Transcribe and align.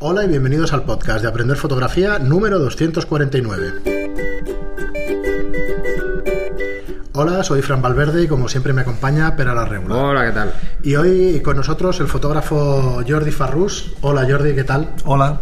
Hola 0.00 0.24
y 0.24 0.28
bienvenidos 0.28 0.72
al 0.72 0.82
podcast 0.84 1.22
de 1.22 1.28
Aprender 1.28 1.56
Fotografía 1.56 2.18
número 2.18 2.58
249. 2.58 3.72
Hola, 7.12 7.42
soy 7.44 7.60
Fran 7.60 7.82
Valverde 7.82 8.22
y 8.22 8.26
como 8.26 8.48
siempre 8.48 8.72
me 8.72 8.80
acompaña 8.80 9.36
Pera 9.36 9.54
la 9.54 9.66
Regula. 9.66 9.94
Hola, 9.96 10.24
¿qué 10.26 10.32
tal? 10.32 10.54
Y 10.82 10.96
hoy 10.96 11.40
con 11.42 11.56
nosotros 11.56 12.00
el 12.00 12.06
fotógrafo 12.06 13.02
Jordi 13.06 13.30
Farrús. 13.30 13.92
Hola 14.00 14.26
Jordi, 14.28 14.54
¿qué 14.54 14.64
tal? 14.64 14.90
Hola. 15.04 15.40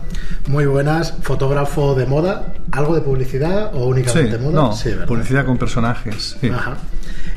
Muy 0.48 0.66
buenas, 0.66 1.14
fotógrafo 1.22 1.94
de 1.94 2.06
moda. 2.06 2.54
¿Algo 2.72 2.94
de 2.96 3.00
publicidad 3.02 3.70
o 3.74 3.86
únicamente 3.86 4.38
Sí, 4.38 4.42
moda? 4.42 4.54
no, 4.54 4.74
¿verdad? 4.84 5.06
publicidad 5.06 5.44
con 5.46 5.58
personajes. 5.58 6.36
sí. 6.40 6.48
Ajá. 6.50 6.76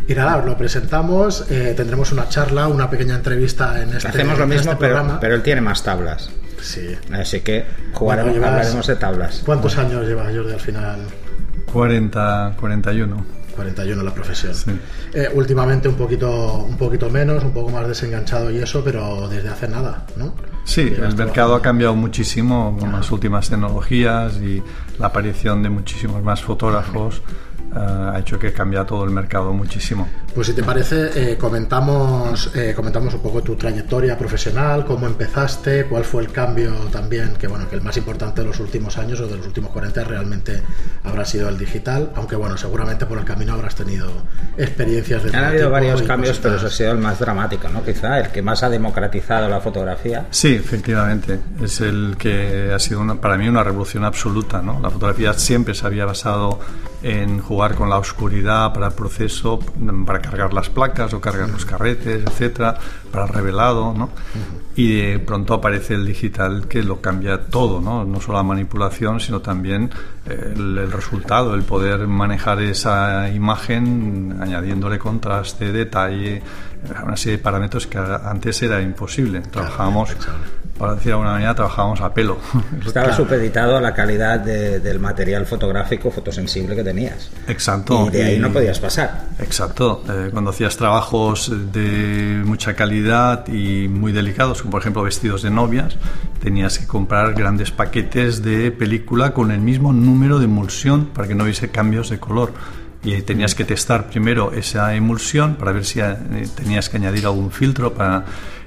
Y 0.08 0.16
nada, 0.16 0.38
os 0.38 0.46
lo 0.46 0.58
presentamos, 0.58 1.46
eh, 1.52 1.74
tendremos 1.78 2.12
una 2.12 2.28
charla, 2.28 2.68
una 2.68 2.90
pequeña 2.90 3.16
entrevista 3.16 3.82
en 3.82 3.94
este, 3.94 4.08
Hacemos 4.10 4.38
lo 4.38 4.44
en 4.46 4.50
mismo, 4.50 4.72
este 4.72 4.82
pero, 4.84 4.96
programa. 4.96 5.20
pero 5.20 5.36
él 5.36 5.44
tiene 5.44 5.62
más 5.62 5.84
tablas. 5.84 6.32
Sí. 6.62 6.96
Así 7.12 7.42
que 7.42 7.66
jugaremos, 7.94 8.32
Bueno, 8.32 8.46
llevas- 8.46 8.50
hablaremos 8.60 8.88
de 8.88 8.96
tablas. 8.96 9.42
¿Cuántos 9.46 9.78
años 9.78 10.06
lleva 10.08 10.24
Jordi 10.26 10.54
al 10.54 10.60
final? 10.60 11.00
40, 11.72 12.56
41. 12.60 13.26
41 13.56 14.02
la 14.04 14.14
profesión. 14.14 14.56
Sí. 14.56 14.72
Eh, 15.14 15.30
últimamente 15.34 15.88
un 15.88 15.96
poquito, 15.96 16.54
un 16.64 16.78
poquito 16.78 17.10
menos, 17.10 17.44
un 17.44 17.52
poco 17.52 17.70
más 17.70 17.88
desenganchado 17.88 18.50
y 18.50 18.58
eso, 18.60 18.82
pero 18.84 19.28
desde 19.28 19.50
hace 19.50 19.68
nada, 19.68 20.06
¿no? 20.16 20.34
Sí, 20.64 20.86
Llevas 20.86 21.12
el 21.12 21.18
mercado 21.18 21.56
ha 21.56 21.62
cambiado 21.62 21.96
muchísimo 21.96 22.78
con 22.80 22.92
las 22.94 23.12
últimas 23.12 23.50
tecnologías 23.50 24.36
y 24.38 24.64
la 25.00 25.08
aparición 25.08 25.64
de 25.64 25.70
muchísimos 25.70 26.24
más 26.24 26.42
fotógrafos 26.42 27.22
eh, 27.76 28.12
ha 28.14 28.20
hecho 28.20 28.38
que 28.40 28.52
cambie 28.54 28.84
todo 28.86 29.04
el 29.06 29.12
mercado 29.12 29.54
muchísimo. 29.54 30.08
Pues 30.34 30.48
si 30.48 30.54
te 30.54 30.64
parece, 30.64 31.32
eh, 31.34 31.38
comentamos, 31.38 32.52
eh, 32.56 32.74
comentamos 32.76 33.14
un 33.14 33.22
poco 33.22 33.42
tu 33.42 33.56
trayectoria 33.56 34.18
profesional, 34.18 34.86
cómo 34.86 35.06
empezaste, 35.08 35.86
cuál 35.86 36.04
fue 36.06 36.22
el 36.24 36.32
cambio 36.32 36.72
también, 36.92 37.34
que 37.40 37.48
bueno, 37.48 37.68
que 37.70 37.76
el 37.76 37.82
más 37.82 37.98
importante 37.98 38.42
de 38.42 38.48
los 38.48 38.60
últimos 38.60 38.98
años 38.98 39.20
o 39.20 39.28
de 39.28 39.38
los 39.38 39.46
últimos 39.48 39.72
40 39.72 40.04
realmente 40.06 40.62
habrá 41.04 41.26
sido 41.26 41.50
el 41.50 41.58
digital, 41.58 42.12
aunque 42.16 42.36
bueno, 42.36 42.58
seguramente 42.58 43.06
por 43.06 43.18
el 43.18 43.26
camino 43.26 43.54
habrás 43.54 43.76
tenido 43.76 44.10
experiencias 44.58 45.24
de 45.24 45.36
Han 45.38 45.46
habido 45.46 45.70
varios 45.70 46.02
cambios, 46.04 46.40
pero 46.40 46.56
ese 46.56 46.66
ha 46.66 46.70
sido 46.70 46.92
el 46.94 46.98
más 47.00 47.20
dramático, 47.20 47.68
¿no? 47.70 47.84
Quizá 47.84 48.20
el 48.20 48.30
que 48.30 48.42
más 48.42 48.64
ha 48.64 48.70
democratizado 48.70 49.48
la 49.50 49.60
fotografía. 49.60 50.28
Sí, 50.32 50.56
efectivamente. 50.56 51.40
Es 51.62 51.82
el 51.82 52.16
que 52.18 52.72
ha 52.74 52.80
sido 52.80 53.02
una- 53.02 53.16
para 53.20 53.38
mí 53.38 53.48
una 53.48 53.64
revolución 53.64 54.04
absoluta. 54.06 54.62
¿no? 54.62 54.80
La 54.82 54.90
fotografía 54.90 55.34
siempre 55.34 55.74
se 55.74 55.86
había 55.86 56.06
basado 56.06 56.60
en 57.04 57.40
jugar 57.40 57.76
con 57.76 57.90
la 57.90 57.98
oscuridad 57.98 58.74
para 58.74 58.88
el 58.88 58.94
proceso, 58.94 59.60
para 60.06 60.22
cargar 60.22 60.54
las 60.54 60.70
placas 60.70 61.14
o 61.14 61.22
cargar 61.22 61.50
los 61.50 61.66
carretes, 61.66 62.24
etcétera, 62.26 62.78
para 63.12 63.26
el 63.26 63.30
revelado. 63.34 63.94
¿no? 63.94 64.10
Y 64.76 64.94
de 64.94 65.20
pronto 65.20 65.54
aparece 65.54 65.96
el 65.96 66.06
digital 66.06 66.68
que 66.68 66.84
lo 66.84 67.02
cambia 67.02 67.48
todo, 67.48 67.82
no, 67.82 68.06
no 68.06 68.22
solo 68.22 68.38
la 68.38 68.44
manipulación, 68.44 69.20
sino 69.20 69.42
también 69.42 69.90
eh, 70.26 70.54
el, 70.56 70.78
el 70.78 70.92
resultado, 70.92 71.56
el 71.56 71.64
poder 71.64 72.08
manejar 72.08 72.62
esa 72.62 73.30
imagen 73.30 74.38
añadiéndole 74.40 75.00
contraste, 75.00 75.72
detalle, 75.72 76.42
una 77.04 77.18
serie 77.18 77.38
de 77.38 77.44
parámetros 77.44 77.88
que 77.88 77.98
antes 77.98 78.62
era 78.62 78.82
imposible. 78.82 79.42
Trabajábamos 79.42 80.16
para 80.82 80.96
decir 80.96 81.08
de 81.08 81.12
alguna 81.14 81.32
manera, 81.32 81.56
trabajábamos 81.56 82.02
a 82.02 82.14
pelo. 82.14 82.38
Estaba 82.86 83.06
Claro. 83.08 83.16
supeditado 83.24 83.78
a 83.78 83.82
la 83.82 83.94
calidad 83.94 84.40
de- 84.40 84.80
del 84.82 85.00
material 85.00 85.46
fotográfico 85.46 86.12
fotosensible 86.12 86.76
que 86.76 86.84
tenías. 86.84 87.30
Exacto. 87.48 88.08
Y 88.08 88.10
de 88.10 88.24
ahí 88.24 88.40
no 88.40 88.52
podías 88.52 88.80
pasar. 88.80 89.28
Exacto. 89.40 90.04
Eh, 90.10 90.30
cuando 90.32 90.50
hacías 90.50 90.76
trabajos 90.76 91.52
de 91.72 92.42
mucha 92.44 92.74
calidad 92.74 93.48
y 93.48 93.88
muy 93.88 94.12
delicados, 94.12 94.62
como 94.62 94.72
por 94.72 94.82
ejemplo 94.82 95.04
vestidos 95.04 95.44
de 95.44 95.52
novias, 95.52 95.96
tenías 96.42 96.80
que 96.80 96.88
comprar 96.88 97.34
grandes 97.34 97.72
paquetes 97.72 98.42
de 98.44 98.72
película 98.72 99.34
con 99.34 99.52
el 99.52 99.62
mismo 99.62 99.94
número 99.94 100.40
de 100.40 100.46
emulsión 100.46 101.06
para 101.14 101.28
que 101.28 101.36
no 101.36 101.44
hubiese 101.44 101.70
cambios 101.70 102.10
de 102.10 102.20
color. 102.20 102.52
Y 103.04 103.20
tenías 103.24 103.56
que 103.56 103.66
testar 103.66 104.08
primero 104.08 104.52
esa 104.54 104.94
emulsión 104.94 105.56
para 105.56 105.72
ver 105.72 105.86
si 105.86 106.00
eh, 106.00 106.16
tenías 106.56 106.88
que 106.90 106.98
añadir 106.98 107.26
algún 107.26 107.52
filtro 107.52 107.94
para 107.94 108.26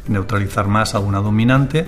neutralizar 0.08 0.66
más 0.68 0.94
alguna 0.94 1.20
dominante 1.20 1.86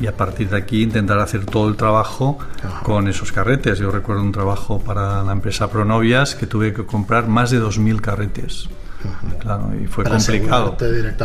y 0.00 0.06
a 0.06 0.16
partir 0.16 0.48
de 0.48 0.56
aquí 0.56 0.82
intentar 0.82 1.18
hacer 1.18 1.44
todo 1.44 1.68
el 1.68 1.76
trabajo 1.76 2.38
con 2.84 3.08
esos 3.08 3.32
carretes. 3.32 3.78
Yo 3.78 3.90
recuerdo 3.90 4.22
un 4.22 4.32
trabajo 4.32 4.78
para 4.78 5.22
la 5.24 5.32
empresa 5.32 5.68
Pronovias 5.70 6.34
que 6.34 6.46
tuve 6.46 6.72
que 6.72 6.86
comprar 6.86 7.26
más 7.26 7.50
de 7.50 7.60
2.000 7.60 8.00
carretes. 8.00 8.68
Claro, 9.38 9.70
y 9.80 9.86
fue 9.86 10.04
Para 10.04 10.16
complicado. 10.16 10.76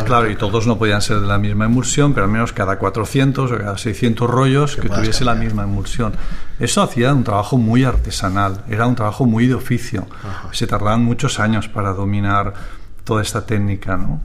Claro, 0.04 0.30
y 0.30 0.36
todos 0.36 0.66
no 0.66 0.78
podían 0.78 1.02
ser 1.02 1.20
de 1.20 1.26
la 1.26 1.38
misma 1.38 1.64
emulsión, 1.64 2.14
pero 2.14 2.26
al 2.26 2.32
menos 2.32 2.52
cada 2.52 2.78
400 2.78 3.50
o 3.50 3.58
cada 3.58 3.78
600 3.78 4.30
rollos 4.30 4.76
que, 4.76 4.88
tuviese 4.88 5.24
la 5.24 5.34
misma 5.34 5.64
emulsión. 5.64 6.12
Eso 6.60 6.82
hacía 6.82 7.12
un 7.12 7.24
trabajo 7.24 7.58
muy 7.58 7.82
artesanal, 7.84 8.62
era 8.68 8.86
un 8.86 8.94
trabajo 8.94 9.26
muy 9.26 9.46
de 9.48 9.54
oficio. 9.54 10.06
Se 10.52 10.66
tardaban 10.66 11.04
muchos 11.04 11.40
años 11.40 11.68
para 11.68 11.92
dominar 11.92 12.54
toda 13.04 13.22
esta 13.22 13.44
técnica, 13.46 13.96
¿no? 13.96 14.22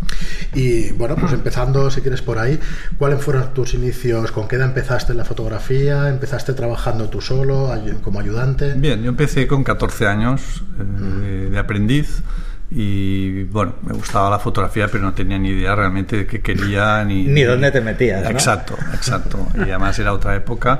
Y 0.53 0.91
bueno, 0.91 1.15
pues 1.15 1.33
empezando, 1.33 1.91
si 1.91 2.01
quieres, 2.01 2.21
por 2.21 2.39
ahí, 2.39 2.59
¿cuáles 2.97 3.21
fueron 3.21 3.53
tus 3.53 3.73
inicios? 3.73 4.31
¿Con 4.31 4.47
qué 4.47 4.55
edad 4.55 4.67
empezaste 4.67 5.11
en 5.11 5.17
la 5.17 5.25
fotografía? 5.25 6.09
¿Empezaste 6.09 6.53
trabajando 6.53 7.09
tú 7.09 7.21
solo, 7.21 7.71
como 8.01 8.19
ayudante? 8.19 8.73
Bien, 8.75 9.03
yo 9.03 9.09
empecé 9.09 9.47
con 9.47 9.63
14 9.63 10.07
años 10.07 10.63
eh, 10.79 10.83
de, 11.21 11.49
de 11.49 11.59
aprendiz 11.59 12.23
y 12.71 13.43
bueno, 13.45 13.75
me 13.81 13.93
gustaba 13.93 14.29
la 14.29 14.39
fotografía, 14.39 14.87
pero 14.87 15.03
no 15.03 15.13
tenía 15.13 15.39
ni 15.39 15.49
idea 15.49 15.75
realmente 15.75 16.17
de 16.17 16.27
qué 16.27 16.41
quería 16.41 17.03
ni, 17.03 17.23
Ni 17.23 17.41
dónde 17.41 17.71
te 17.71 17.81
metías, 17.81 18.23
¿no? 18.23 18.29
Exacto, 18.29 18.77
exacto. 18.93 19.47
Y 19.55 19.61
además 19.61 19.97
era 19.97 20.13
otra 20.13 20.35
época. 20.35 20.79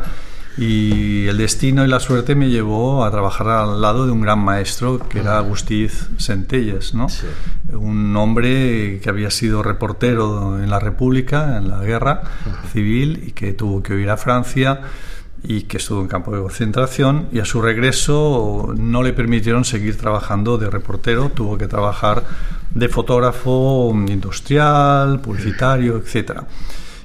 Y 0.59 1.27
el 1.27 1.37
destino 1.37 1.85
y 1.85 1.87
la 1.87 2.01
suerte 2.01 2.35
me 2.35 2.49
llevó 2.49 3.05
a 3.05 3.11
trabajar 3.11 3.47
al 3.47 3.81
lado 3.81 4.05
de 4.05 4.11
un 4.11 4.19
gran 4.19 4.39
maestro 4.39 4.99
que 5.07 5.19
era 5.19 5.37
Agustiz 5.37 6.09
Centelles, 6.17 6.93
¿no? 6.93 7.07
Sí. 7.07 7.27
Un 7.71 8.13
hombre 8.17 8.99
que 9.01 9.09
había 9.09 9.31
sido 9.31 9.63
reportero 9.63 10.61
en 10.61 10.69
la 10.69 10.79
República, 10.79 11.55
en 11.55 11.69
la 11.69 11.79
guerra 11.79 12.23
civil, 12.73 13.23
y 13.25 13.31
que 13.31 13.53
tuvo 13.53 13.81
que 13.81 13.93
huir 13.93 14.09
a 14.09 14.17
Francia 14.17 14.81
y 15.43 15.61
que 15.61 15.77
estuvo 15.77 16.01
en 16.01 16.09
campo 16.09 16.35
de 16.35 16.41
concentración 16.41 17.29
y 17.31 17.39
a 17.39 17.45
su 17.45 17.61
regreso 17.61 18.73
no 18.75 19.01
le 19.01 19.13
permitieron 19.13 19.63
seguir 19.63 19.97
trabajando 19.97 20.57
de 20.57 20.69
reportero, 20.69 21.29
tuvo 21.29 21.57
que 21.57 21.67
trabajar 21.67 22.25
de 22.71 22.89
fotógrafo 22.89 23.93
industrial, 24.09 25.21
publicitario, 25.21 25.95
etcétera. 25.95 26.45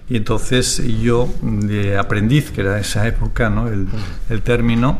Y 0.08 0.16
entonces 0.16 0.82
yo, 1.00 1.32
de 1.42 1.96
aprendiz, 1.96 2.50
que 2.50 2.60
era 2.60 2.78
esa 2.78 3.06
época, 3.06 3.48
¿no? 3.48 3.68
el, 3.68 3.88
el 4.28 4.42
término, 4.42 4.98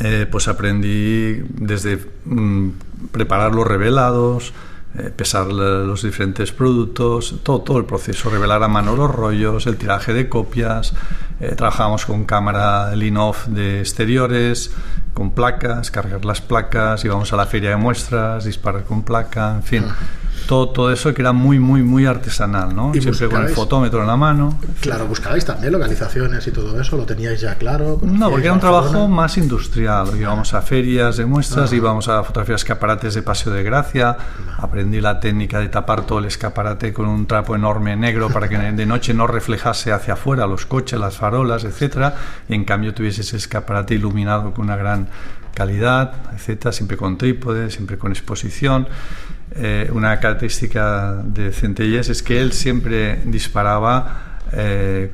eh, 0.00 0.26
pues 0.30 0.46
aprendí 0.46 1.42
desde 1.54 1.98
mm, 2.26 2.68
preparar 3.12 3.54
los 3.54 3.66
revelados, 3.66 4.52
eh, 4.98 5.10
pesar 5.14 5.46
los 5.46 6.02
diferentes 6.02 6.52
productos, 6.52 7.36
todo, 7.42 7.62
todo 7.62 7.78
el 7.78 7.86
proceso, 7.86 8.28
revelar 8.28 8.62
a 8.62 8.68
mano 8.68 8.94
los 8.94 9.10
rollos, 9.10 9.66
el 9.66 9.76
tiraje 9.76 10.12
de 10.12 10.28
copias, 10.28 10.92
eh, 11.40 11.54
trabajamos 11.56 12.04
con 12.04 12.24
cámara 12.24 12.94
lean-off 12.94 13.46
de 13.46 13.80
exteriores, 13.80 14.70
con 15.14 15.30
placas, 15.30 15.90
cargar 15.90 16.26
las 16.26 16.42
placas, 16.42 17.02
íbamos 17.04 17.32
a 17.32 17.36
la 17.36 17.46
feria 17.46 17.70
de 17.70 17.76
muestras, 17.76 18.44
disparar 18.44 18.84
con 18.84 19.02
placa, 19.02 19.54
en 19.54 19.62
fin. 19.62 19.84
Todo, 20.46 20.68
todo 20.68 20.92
eso 20.92 21.12
que 21.12 21.22
era 21.22 21.32
muy, 21.32 21.58
muy, 21.58 21.82
muy 21.82 22.06
artesanal, 22.06 22.74
¿no? 22.74 22.92
¿Y 22.94 23.00
Siempre 23.00 23.26
con 23.26 23.36
el 23.38 23.42
buscabais? 23.48 23.54
fotómetro 23.54 24.00
en 24.00 24.06
la 24.06 24.16
mano. 24.16 24.58
Claro, 24.80 25.06
buscabais 25.06 25.44
también 25.44 25.72
localizaciones 25.72 26.46
y 26.46 26.52
todo 26.52 26.80
eso, 26.80 26.96
¿lo 26.96 27.04
teníais 27.04 27.40
ya 27.40 27.56
claro? 27.56 27.98
No, 28.02 28.30
porque 28.30 28.46
era 28.46 28.54
un 28.54 28.60
¿Conocíais 28.60 28.90
trabajo 28.90 29.08
más 29.08 29.36
industrial. 29.38 30.08
Íbamos 30.18 30.54
a 30.54 30.62
ferias 30.62 31.16
de 31.16 31.26
muestras, 31.26 31.72
íbamos 31.72 32.08
a 32.08 32.22
fotografiar 32.22 32.56
escaparates 32.56 33.14
de 33.14 33.22
Paseo 33.22 33.52
de 33.52 33.62
Gracia, 33.62 34.16
aprendí 34.58 35.00
la 35.00 35.18
técnica 35.20 35.58
de 35.58 35.68
tapar 35.68 36.06
todo 36.06 36.18
el 36.20 36.26
escaparate 36.26 36.92
con 36.92 37.06
un 37.06 37.26
trapo 37.26 37.54
enorme 37.54 37.96
negro 37.96 38.28
para 38.30 38.48
que 38.48 38.56
de 38.56 38.86
noche 38.86 39.14
no 39.14 39.26
reflejase 39.26 39.92
hacia 39.92 40.14
afuera 40.14 40.46
los 40.46 40.66
coches, 40.66 40.98
las 40.98 41.16
farolas, 41.16 41.64
etcétera, 41.64 42.14
y 42.48 42.54
en 42.54 42.64
cambio 42.64 42.94
tuviese 42.94 43.22
ese 43.22 43.36
escaparate 43.36 43.94
iluminado 43.94 44.52
con 44.52 44.64
una 44.66 44.76
gran 44.76 45.08
calidad, 45.54 46.12
etcétera, 46.34 46.72
siempre 46.72 46.96
con 46.96 47.16
trípode, 47.16 47.70
siempre 47.70 47.98
con 47.98 48.12
exposición. 48.12 48.88
Eh, 49.52 49.90
una 49.92 50.18
característica 50.18 51.22
de 51.24 51.52
Centelles 51.52 52.08
es 52.08 52.22
que 52.22 52.40
él 52.40 52.52
siempre 52.52 53.22
disparaba 53.24 54.38
eh, 54.52 55.12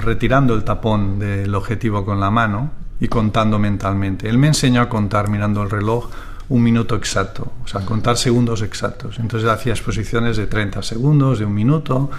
retirando 0.00 0.54
el 0.54 0.64
tapón 0.64 1.18
del 1.18 1.54
objetivo 1.54 2.04
con 2.04 2.20
la 2.20 2.30
mano 2.30 2.72
y 3.00 3.08
contando 3.08 3.58
mentalmente. 3.58 4.28
Él 4.28 4.38
me 4.38 4.48
enseñó 4.48 4.82
a 4.82 4.88
contar 4.88 5.28
mirando 5.28 5.62
el 5.62 5.70
reloj 5.70 6.10
un 6.48 6.62
minuto 6.62 6.96
exacto, 6.96 7.52
o 7.62 7.68
sea, 7.68 7.82
contar 7.82 8.16
segundos 8.16 8.62
exactos. 8.62 9.18
Entonces 9.18 9.48
hacía 9.48 9.72
exposiciones 9.72 10.36
de 10.36 10.46
30 10.46 10.82
segundos, 10.82 11.38
de 11.38 11.44
un 11.44 11.54
minuto, 11.54 12.10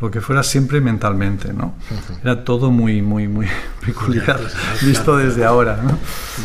lo 0.00 0.10
que 0.10 0.20
fuera 0.20 0.42
siempre 0.42 0.80
mentalmente, 0.80 1.52
¿no? 1.52 1.74
Era 2.22 2.44
todo 2.44 2.70
muy, 2.70 3.00
muy, 3.00 3.28
muy 3.28 3.46
peculiar, 3.86 4.40
visto 4.82 5.16
desde 5.16 5.44
ahora, 5.44 5.80
¿no? 5.82 5.98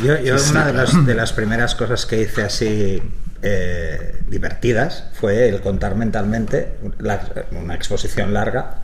Yo, 0.06 0.20
yo 0.22 0.36
una 0.52 0.68
de 0.68 0.74
las, 0.74 1.06
de 1.06 1.16
las 1.16 1.34
primeras 1.34 1.76
cosas 1.76 2.06
que 2.06 2.22
hice 2.22 2.44
así 2.44 3.02
eh, 3.42 4.22
divertidas 4.28 5.06
fue 5.14 5.50
el 5.50 5.62
contar 5.62 5.96
mentalmente 5.96 6.78
la- 7.00 7.22
una 7.52 7.76
exposición 7.76 8.34
larga 8.34 8.78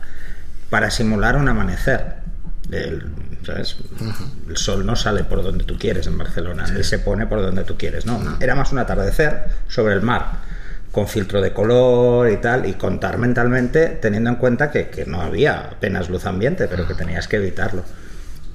para 0.70 0.90
simular 0.90 1.36
un 1.36 1.48
amanecer. 1.48 2.16
El, 2.70 3.02
¿sabes? 3.46 3.76
el 4.48 4.56
sol 4.58 4.84
no 4.84 4.94
sale 4.94 5.24
por 5.24 5.42
donde 5.42 5.64
tú 5.64 5.78
quieres 5.78 6.06
en 6.06 6.18
Barcelona, 6.18 6.66
ni 6.70 6.82
se 6.84 6.98
pone 6.98 7.26
por 7.26 7.40
donde 7.40 7.64
tú 7.64 7.76
quieres, 7.78 8.04
no. 8.04 8.36
Era 8.40 8.54
más 8.54 8.72
un 8.72 8.78
atardecer 8.78 9.44
sobre 9.68 9.94
el 9.94 10.02
mar, 10.02 10.32
con 10.92 11.08
filtro 11.08 11.40
de 11.40 11.52
color 11.54 12.30
y 12.30 12.36
tal, 12.38 12.66
y 12.66 12.74
contar 12.74 13.16
mentalmente 13.16 13.86
teniendo 14.02 14.28
en 14.30 14.36
cuenta 14.36 14.70
que, 14.70 14.88
que 14.88 15.06
no 15.06 15.22
había 15.22 15.60
apenas 15.60 16.10
luz 16.10 16.26
ambiente, 16.26 16.66
pero 16.68 16.86
que 16.86 16.94
tenías 16.94 17.26
que 17.26 17.36
evitarlo. 17.36 17.84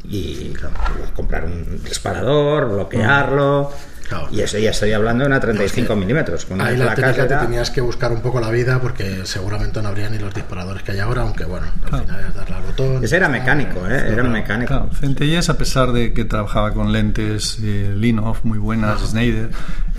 Y 0.04 0.50
claro, 0.54 0.76
comprar 1.16 1.46
un 1.46 1.82
disparador, 1.84 2.70
bloquearlo. 2.70 3.72
Claro. 4.08 4.28
Y 4.32 4.42
eso 4.42 4.58
ya 4.58 4.72
estoy 4.72 4.92
hablando 4.92 5.24
de 5.24 5.28
una 5.28 5.40
35 5.40 5.96
milímetros. 5.96 6.46
Con 6.46 6.56
una 6.60 6.70
Ahí 6.70 6.78
la 6.78 6.94
placa 6.94 7.14
técnica 7.14 7.40
te 7.40 7.46
tenías 7.46 7.72
que 7.72 7.82
buscar 7.82 8.12
un 8.12 8.22
poco 8.22 8.40
la 8.40 8.50
vida 8.50 8.80
porque 8.80 9.26
seguramente 9.26 9.82
no 9.82 9.90
habría 9.90 10.10
ni 10.10 10.20
los 10.20 10.34
disparadores 10.34 10.84
que 10.84 10.92
hay 10.94 11.00
ahora, 11.00 11.22
aunque 11.22 11.46
bueno, 11.46 11.68
al 11.92 12.02
final 12.02 12.26
es 12.28 12.36
darle 12.36 12.56
al 12.56 12.64
botón. 12.64 13.04
Ese 13.04 13.18
era 13.18 13.30
mecánico, 13.30 13.88
¿eh? 13.88 14.12
Era 14.12 14.24
un 14.24 14.32
mecánico. 14.32 14.68
Claro, 14.68 14.90
Centelles, 15.00 15.50
a 15.50 15.58
pesar 15.58 15.92
de 15.92 16.14
que 16.14 16.26
trabajaba 16.26 16.74
con 16.74 16.92
lentes 16.92 17.60
eh, 17.62 17.94
Linhof 17.96 18.44
muy 18.44 18.58
buenas, 18.58 19.02
Schneider, 19.02 19.50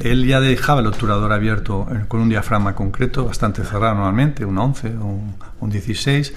él 0.00 0.26
ya 0.26 0.40
dejaba 0.40 0.80
el 0.80 0.86
obturador 0.86 1.32
abierto 1.32 1.86
eh, 1.90 2.04
con 2.08 2.20
un 2.20 2.28
diafragma 2.28 2.74
concreto, 2.74 3.24
bastante 3.24 3.62
cerrado 3.64 3.94
normalmente, 3.94 4.44
un 4.44 4.58
11 4.58 4.88
o 5.00 5.06
un, 5.06 5.34
un 5.60 5.70
16. 5.70 6.32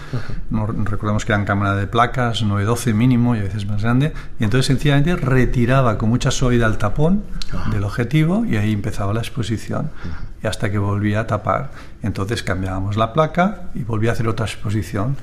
No, 0.49 0.67
recordemos 0.67 1.25
que 1.25 1.31
eran 1.33 1.45
cámara 1.45 1.75
de 1.75 1.87
placas, 1.87 2.41
912 2.41 2.93
mínimo 2.93 3.35
y 3.35 3.39
a 3.39 3.43
veces 3.43 3.65
más 3.65 3.81
grande. 3.83 4.13
Y 4.39 4.43
entonces 4.43 4.65
sencillamente 4.65 5.15
retiraba 5.15 5.97
con 5.97 6.09
mucha 6.09 6.31
suavidad 6.31 6.69
el 6.69 6.77
tapón 6.77 7.23
Ajá. 7.53 7.69
del 7.71 7.83
objetivo 7.83 8.45
y 8.45 8.57
ahí 8.57 8.73
empezaba 8.73 9.13
la 9.13 9.21
exposición. 9.21 9.89
Y 10.43 10.47
hasta 10.47 10.69
que 10.69 10.77
volvía 10.77 11.21
a 11.21 11.27
tapar. 11.27 11.71
Entonces 12.03 12.43
cambiábamos 12.43 12.97
la 12.97 13.13
placa 13.13 13.69
y 13.73 13.83
volvía 13.83 14.11
a 14.11 14.13
hacer 14.13 14.27
otra 14.27 14.45
exposición. 14.45 15.15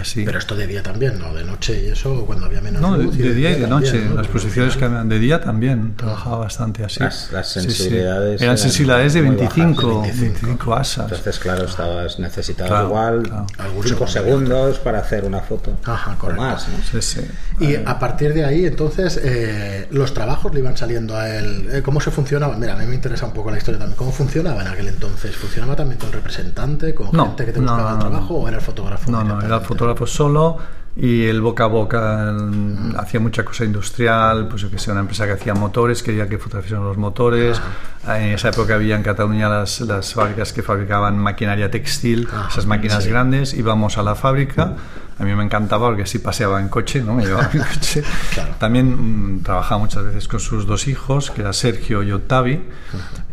Así. 0.00 0.24
Pero 0.24 0.38
esto 0.38 0.54
de 0.56 0.66
día 0.66 0.82
también, 0.82 1.18
¿no? 1.18 1.32
De 1.34 1.44
noche 1.44 1.84
y 1.86 1.90
eso, 1.90 2.24
cuando 2.26 2.46
había 2.46 2.60
menos 2.60 2.80
No, 2.82 2.96
de, 2.98 3.04
luz. 3.04 3.16
y 3.16 3.22
de 3.22 3.34
día 3.34 3.50
y 3.50 3.54
de 3.60 3.66
también, 3.66 3.92
noche. 3.92 4.04
¿no? 4.08 4.14
Las 4.16 4.26
posiciones 4.28 4.74
final- 4.74 4.88
cambian. 4.90 5.08
De 5.08 5.18
día 5.18 5.40
también 5.40 5.94
trabajaba 5.96 6.38
bastante 6.38 6.84
así. 6.84 7.00
Las- 7.00 7.32
las 7.32 7.48
Sí, 7.52 7.60
sí. 7.60 7.66
sensibilidades 7.70 8.40
Eran 8.40 8.44
eran 8.44 8.58
sensibilidades 8.58 9.14
de 9.14 9.22
muy 9.22 9.36
25, 9.36 9.98
bajas, 10.00 10.14
de 10.16 10.20
25 10.22 10.74
asas. 10.74 11.04
Entonces, 11.10 11.38
claro, 11.38 11.64
estabas 11.64 12.18
necesitado 12.18 12.68
Claro, 12.68 12.86
igual 12.88 13.22
claro. 13.22 13.46
Algún 13.58 13.84
5 13.84 14.06
segundo. 14.06 14.46
segundos 14.56 14.78
para 14.80 14.98
hacer 14.98 15.24
una 15.24 15.40
foto. 15.40 15.78
Ajá, 15.84 16.16
correcto. 16.18 16.42
más, 16.42 16.68
¿no? 16.68 17.00
Sí, 17.00 17.02
sí. 17.02 17.20
Y 17.60 17.74
a 17.76 17.98
partir 17.98 18.34
de 18.34 18.44
ahí, 18.44 18.66
entonces, 18.66 19.20
eh, 19.22 19.88
los 19.90 20.14
trabajos 20.14 20.52
le 20.54 20.60
iban 20.60 20.76
saliendo 20.76 21.16
a 21.16 21.28
él. 21.28 21.68
Eh, 21.72 21.82
¿Cómo 21.82 22.00
se 22.00 22.10
funcionaba? 22.10 22.56
Mira, 22.56 22.74
a 22.74 22.76
mí 22.76 22.86
me 22.86 22.94
interesa 22.94 23.26
un 23.26 23.32
poco 23.32 23.50
la 23.50 23.58
historia 23.58 23.78
también. 23.78 23.96
¿Cómo 23.96 24.12
funcionaba 24.12 24.62
en 24.62 24.68
aquel 24.68 24.88
entonces? 24.88 25.34
¿Funcionaba 25.36 25.74
también 25.76 25.98
con 25.98 26.12
representante, 26.12 26.94
con 26.94 27.08
No, 27.12 27.26
gente 27.26 27.46
que 27.46 27.52
te 27.52 27.60
no, 27.60 27.66
buscaba 27.72 27.90
no, 27.90 27.96
no, 27.96 28.00
trabajo 28.10 28.34
no. 28.34 28.38
o 28.40 28.48
era 28.48 28.56
el 28.58 28.62
fotógrafo? 28.62 29.10
No, 29.10 29.24
no, 29.24 29.40
era 29.42 29.56
el? 29.56 29.62
Fotógrafo 29.68 30.06
solo 30.06 30.56
y 30.96 31.26
el 31.26 31.40
boca 31.40 31.64
a 31.64 31.66
boca 31.68 32.32
mm, 32.32 32.96
hacía 32.98 33.20
mucha 33.20 33.44
cosa 33.44 33.64
industrial, 33.64 34.48
pues 34.48 34.62
yo 34.62 34.70
que 34.70 34.78
sé, 34.80 34.90
una 34.90 35.00
empresa 35.00 35.26
que 35.26 35.32
hacía 35.32 35.54
motores, 35.54 36.02
quería 36.02 36.28
que 36.28 36.38
fotografiaran 36.38 36.84
los 36.84 36.96
motores. 36.96 37.60
En 38.08 38.30
esa 38.32 38.48
época 38.48 38.74
había 38.74 38.96
en 38.96 39.04
Cataluña 39.04 39.48
las, 39.48 39.80
las 39.82 40.12
fábricas 40.14 40.52
que 40.52 40.62
fabricaban 40.64 41.16
maquinaria 41.18 41.70
textil, 41.70 42.26
Ah, 42.32 42.48
esas 42.50 42.66
máquinas 42.66 43.04
sí. 43.04 43.10
grandes, 43.10 43.54
íbamos 43.54 43.96
a 43.96 44.02
la 44.02 44.16
fábrica. 44.16 44.74
A 45.20 45.24
mí 45.24 45.34
me 45.34 45.44
encantaba 45.44 45.86
porque 45.88 46.02
así 46.02 46.18
paseaba 46.18 46.60
en 46.60 46.68
coche, 46.68 47.02
¿no? 47.02 47.14
Me 47.14 47.24
llevaba 47.26 47.48
en 47.52 47.60
coche. 47.74 48.02
Claro. 48.34 48.54
También 48.58 49.36
mm, 49.36 49.42
trabajaba 49.44 49.78
muchas 49.80 50.02
veces 50.04 50.26
con 50.26 50.40
sus 50.40 50.66
dos 50.66 50.88
hijos, 50.88 51.30
que 51.30 51.42
era 51.42 51.52
Sergio 51.52 52.02
y 52.02 52.10
Octavi, 52.10 52.60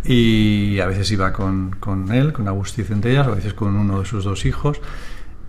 y 0.04 0.80
a 0.80 0.86
veces 0.86 1.10
iba 1.12 1.34
con, 1.34 1.72
con 1.80 2.12
él, 2.14 2.32
con 2.32 2.48
Agustí 2.48 2.84
Centellas, 2.84 3.26
a 3.28 3.32
veces 3.32 3.56
con 3.56 3.76
uno 3.76 4.02
de 4.02 4.06
sus 4.06 4.24
dos 4.24 4.46
hijos. 4.46 4.80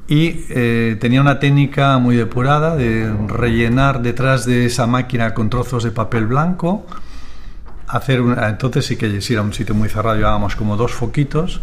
Y 0.09 0.45
eh, 0.51 0.97
tenía 1.01 1.21
una 1.21 1.41
técnica 1.41 1.99
muy 1.99 2.17
depurada 2.17 2.77
de 2.77 3.13
rellenar 3.27 4.03
detrás 4.03 4.47
de 4.47 4.67
esa 4.67 4.87
máquina 4.87 5.35
con 5.35 5.51
trozos 5.51 5.83
de 5.83 5.91
papel 5.91 6.27
blanco. 6.27 6.87
Hacer 7.89 8.21
entonces 8.21 8.87
sí 8.87 8.97
que 8.97 9.21
si 9.21 9.33
era 9.33 9.43
un 9.43 9.53
sitio 9.53 9.75
muy 9.75 9.89
cerrado, 9.89 10.17
llevábamos 10.17 10.55
como 10.55 10.77
dos 10.77 10.93
foquitos. 10.93 11.61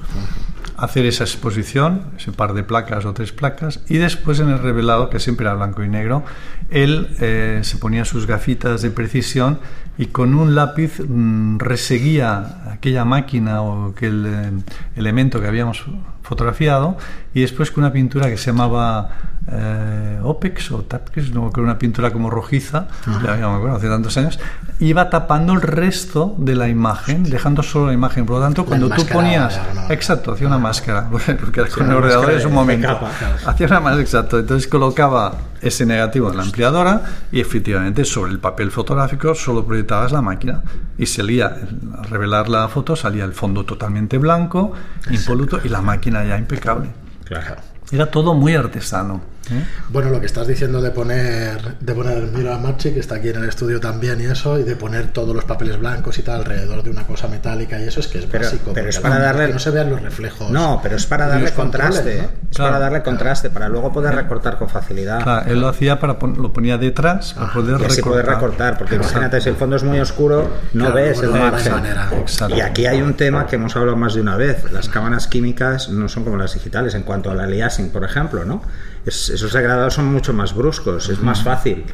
Hacer 0.75 1.05
esa 1.05 1.23
exposición, 1.23 2.01
ese 2.17 2.31
par 2.31 2.53
de 2.53 2.63
placas 2.63 3.05
o 3.05 3.13
tres 3.13 3.31
placas, 3.31 3.79
y 3.87 3.97
después 3.97 4.39
en 4.39 4.49
el 4.49 4.59
revelado, 4.59 5.09
que 5.09 5.19
siempre 5.19 5.45
era 5.45 5.53
blanco 5.53 5.83
y 5.83 5.87
negro, 5.87 6.23
él 6.69 7.15
eh, 7.19 7.59
se 7.63 7.77
ponía 7.77 8.03
sus 8.05 8.25
gafitas 8.25 8.81
de 8.81 8.89
precisión 8.89 9.59
y 9.97 10.07
con 10.07 10.33
un 10.33 10.55
lápiz 10.55 10.99
mm, 10.99 11.59
reseguía 11.59 12.71
aquella 12.71 13.05
máquina 13.05 13.61
o 13.61 13.91
aquel 13.91 14.25
eh, 14.25 14.51
elemento 14.95 15.39
que 15.39 15.47
habíamos 15.47 15.85
fotografiado 16.23 16.97
y 17.33 17.41
después 17.41 17.69
con 17.69 17.83
una 17.83 17.93
pintura 17.93 18.29
que 18.29 18.37
se 18.37 18.47
llamaba 18.47 19.09
eh, 19.51 20.19
Opex 20.23 20.71
o 20.71 20.81
Tapkex, 20.83 21.31
no, 21.31 21.51
con 21.51 21.65
una 21.65 21.77
pintura 21.77 22.11
como 22.11 22.29
rojiza, 22.29 22.87
ya 23.05 23.37
no 23.37 23.51
me 23.51 23.57
acuerdo, 23.57 23.75
hace 23.75 23.89
tantos 23.89 24.15
años, 24.17 24.39
iba 24.79 25.09
tapando 25.09 25.53
el 25.53 25.61
resto 25.61 26.33
de 26.37 26.55
la 26.55 26.69
imagen, 26.69 27.23
dejando 27.23 27.61
solo 27.61 27.87
la 27.87 27.93
imagen. 27.93 28.25
Por 28.25 28.37
lo 28.37 28.41
tanto, 28.41 28.65
cuando 28.65 28.87
tú 28.87 29.01
enmascaraba 29.01 29.21
ponías... 29.21 29.59
Exacto, 29.89 30.31
hacía 30.31 30.47
una 30.47 30.59
máscara, 30.59 31.09
porque 31.11 31.65
con 31.67 31.89
el 31.89 31.97
ordenador 31.97 32.31
es 32.31 32.45
un 32.45 32.53
momento. 32.53 32.87
capa, 32.87 33.11
claro. 33.17 33.35
Hacía 33.45 33.67
una 33.67 33.79
más 33.81 33.99
exacto. 33.99 34.39
Entonces 34.39 34.67
colocaba 34.67 35.33
ese 35.61 35.85
negativo 35.85 36.29
en 36.29 36.37
la 36.37 36.43
ampliadora 36.43 37.01
y 37.31 37.39
efectivamente 37.39 38.03
sobre 38.05 38.31
el 38.31 38.39
papel 38.39 38.69
fotográfico 38.69 39.33
solo 39.33 39.65
proyectabas 39.65 40.11
la 40.11 40.21
máquina 40.21 40.61
y 40.97 41.05
salía, 41.05 41.47
al 41.47 42.03
revelar 42.09 42.49
la 42.49 42.67
foto, 42.67 42.95
salía 42.95 43.23
el 43.23 43.33
fondo 43.33 43.63
totalmente 43.65 44.17
blanco, 44.17 44.73
impoluto 45.09 45.59
y 45.63 45.69
la 45.69 45.81
máquina 45.81 46.12
ya 46.21 46.37
impecable. 46.37 46.89
Claro. 47.25 47.55
Era 47.91 48.11
todo 48.11 48.33
muy 48.33 48.55
artesano. 48.55 49.21
¿Eh? 49.51 49.65
Bueno, 49.89 50.09
lo 50.09 50.19
que 50.19 50.25
estás 50.25 50.47
diciendo 50.47 50.81
de 50.81 50.91
poner, 50.91 51.75
de 51.79 51.93
poner 51.93 52.23
Mira 52.33 52.57
Machi, 52.57 52.91
que 52.91 52.99
está 52.99 53.15
aquí 53.15 53.29
en 53.29 53.37
el 53.37 53.49
estudio 53.49 53.79
también 53.79 54.19
y 54.21 54.25
eso, 54.25 54.57
y 54.59 54.63
de 54.63 54.75
poner 54.75 55.07
todos 55.11 55.35
los 55.35 55.45
papeles 55.45 55.77
blancos 55.79 56.17
y 56.19 56.21
tal 56.23 56.39
alrededor 56.41 56.83
de 56.83 56.89
una 56.89 57.05
cosa 57.05 57.27
metálica 57.27 57.79
y 57.79 57.83
eso 57.87 57.99
es 57.99 58.07
que 58.07 58.19
es 58.19 58.25
Pero- 58.25 58.45
básico. 58.45 58.71
pero 58.73 58.89
es 58.89 58.99
para 58.99 59.15
no- 59.19 59.25
darle- 59.25 59.47
que 59.47 59.53
no 59.53 59.59
se 59.59 59.69
vean 59.71 59.89
los 59.89 60.01
reflejos. 60.01 60.49
No, 60.51 60.79
pero 60.81 60.95
es 60.95 61.05
para 61.05 61.27
darle 61.27 61.51
contraste. 61.51 62.17
¿no? 62.17 62.23
Es 62.23 62.55
Claro. 62.57 62.71
para 62.71 62.79
darle 62.83 63.03
contraste, 63.03 63.49
para 63.49 63.69
luego 63.69 63.91
poder 63.91 64.15
recortar 64.15 64.57
con 64.57 64.69
facilidad. 64.69 65.23
Claro, 65.23 65.49
él 65.51 65.59
lo 65.61 65.67
hacía 65.67 65.99
para 65.99 66.19
pon- 66.19 66.41
lo 66.41 66.51
ponía 66.53 66.77
detrás 66.77 67.33
para 67.33 67.51
poder 67.53 67.79
Y 67.81 67.85
así 67.85 67.97
recortar. 67.97 68.03
poder 68.11 68.25
recortar, 68.25 68.77
porque 68.77 68.95
imagínate, 68.95 69.41
si 69.41 69.49
el 69.49 69.55
fondo 69.55 69.75
es 69.75 69.83
muy 69.83 69.99
oscuro, 69.99 70.49
no 70.73 70.85
Claro, 70.85 70.95
ves 70.95 71.17
bueno, 71.17 71.35
el 71.35 71.51
margen. 71.51 71.71
manera. 71.73 72.09
Exacto. 72.19 72.55
Y 72.55 72.61
aquí 72.61 72.85
hay 72.85 73.01
un 73.01 73.13
tema 73.15 73.45
que 73.47 73.55
hemos 73.55 73.75
hablado 73.75 73.97
más 73.97 74.13
de 74.15 74.21
una 74.21 74.35
vez. 74.37 74.71
Las 74.71 74.89
cámaras 74.89 75.27
químicas 75.27 75.89
no 75.89 76.07
son 76.09 76.23
como 76.23 76.37
las 76.37 76.53
digitales 76.53 76.95
en 76.95 77.03
cuanto 77.03 77.31
al 77.31 77.39
aliasing, 77.39 77.89
por 77.89 78.03
ejemplo, 78.03 78.45
¿no? 78.45 78.61
Es- 79.05 79.29
esos 79.29 79.53
degradados 79.53 79.93
son 79.95 80.05
mucho 80.05 80.33
más 80.33 80.55
bruscos, 80.55 81.09
es 81.09 81.19
más 81.21 81.43
fácil. 81.43 81.85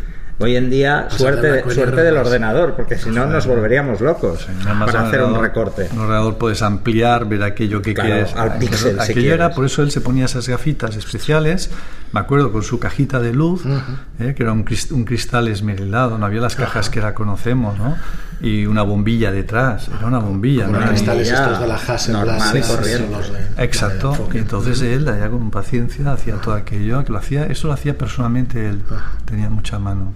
Hoy 0.41 0.55
en 0.55 0.69
día, 0.69 1.07
suerte, 1.09 1.63
suerte 1.69 2.01
del 2.01 2.15
ordenador, 2.15 2.73
porque 2.75 2.97
si 2.97 3.09
no 3.09 3.25
nos 3.25 3.45
volveríamos 3.45 3.99
locos 3.99 4.47
Además, 4.65 4.89
para 4.91 5.07
hacer 5.07 5.21
un 5.23 5.41
recorte. 5.41 5.87
En 5.87 5.97
un 5.97 6.05
ordenador 6.05 6.37
puedes 6.37 6.61
ampliar, 6.61 7.27
ver 7.27 7.43
aquello 7.43 7.81
que 7.81 7.93
Claro, 7.93 8.09
quieres. 8.09 8.33
al 8.35 8.51
Aquello- 8.51 8.59
píxel, 8.71 8.93
si 8.95 8.99
Aquello 9.01 9.13
quieres. 9.21 9.33
era, 9.33 9.49
por 9.51 9.65
eso 9.65 9.81
él 9.83 9.91
se 9.91 9.99
ponía 9.99 10.23
esas 10.25 10.47
gafitas 10.47 10.95
especiales, 10.95 11.69
me 12.13 12.21
acuerdo, 12.21 12.53
con 12.53 12.63
su 12.63 12.79
cajita 12.79 13.19
de 13.19 13.33
luz, 13.33 13.63
eh, 14.19 14.33
que 14.33 14.43
era 14.43 14.53
un, 14.53 14.63
crist- 14.63 14.93
un 14.93 15.03
cristal 15.03 15.49
esmerilado, 15.49 16.17
no 16.17 16.25
había 16.25 16.39
las 16.39 16.55
cajas 16.55 16.89
que 16.89 16.99
ahora 16.99 17.13
conocemos, 17.13 17.77
¿no? 17.77 17.97
Y 18.41 18.65
una 18.65 18.83
bombilla 18.83 19.33
detrás, 19.33 19.89
era 19.89 20.07
una 20.07 20.19
bombilla. 20.19 20.67
Como 20.67 20.79
¿no? 20.79 20.87
cristales 20.87 21.29
estos 21.29 21.59
de 21.59 21.67
la 21.67 21.75
Hasselblad. 21.75 22.65
corriente. 22.65 23.09
los 23.11 23.33
de- 23.33 23.63
Exacto, 23.65 24.29
de 24.31 24.39
entonces 24.39 24.81
él, 24.81 25.05
allá 25.09 25.29
con 25.29 25.51
paciencia, 25.51 26.13
hacía 26.13 26.35
todo 26.35 26.53
aquello, 26.53 27.03
que 27.03 27.11
lo 27.11 27.17
hacía, 27.17 27.45
eso 27.47 27.67
lo 27.67 27.73
hacía 27.73 27.97
personalmente 27.97 28.69
él, 28.69 28.81
tenía 29.25 29.49
mucha 29.49 29.77
mano. 29.77 30.13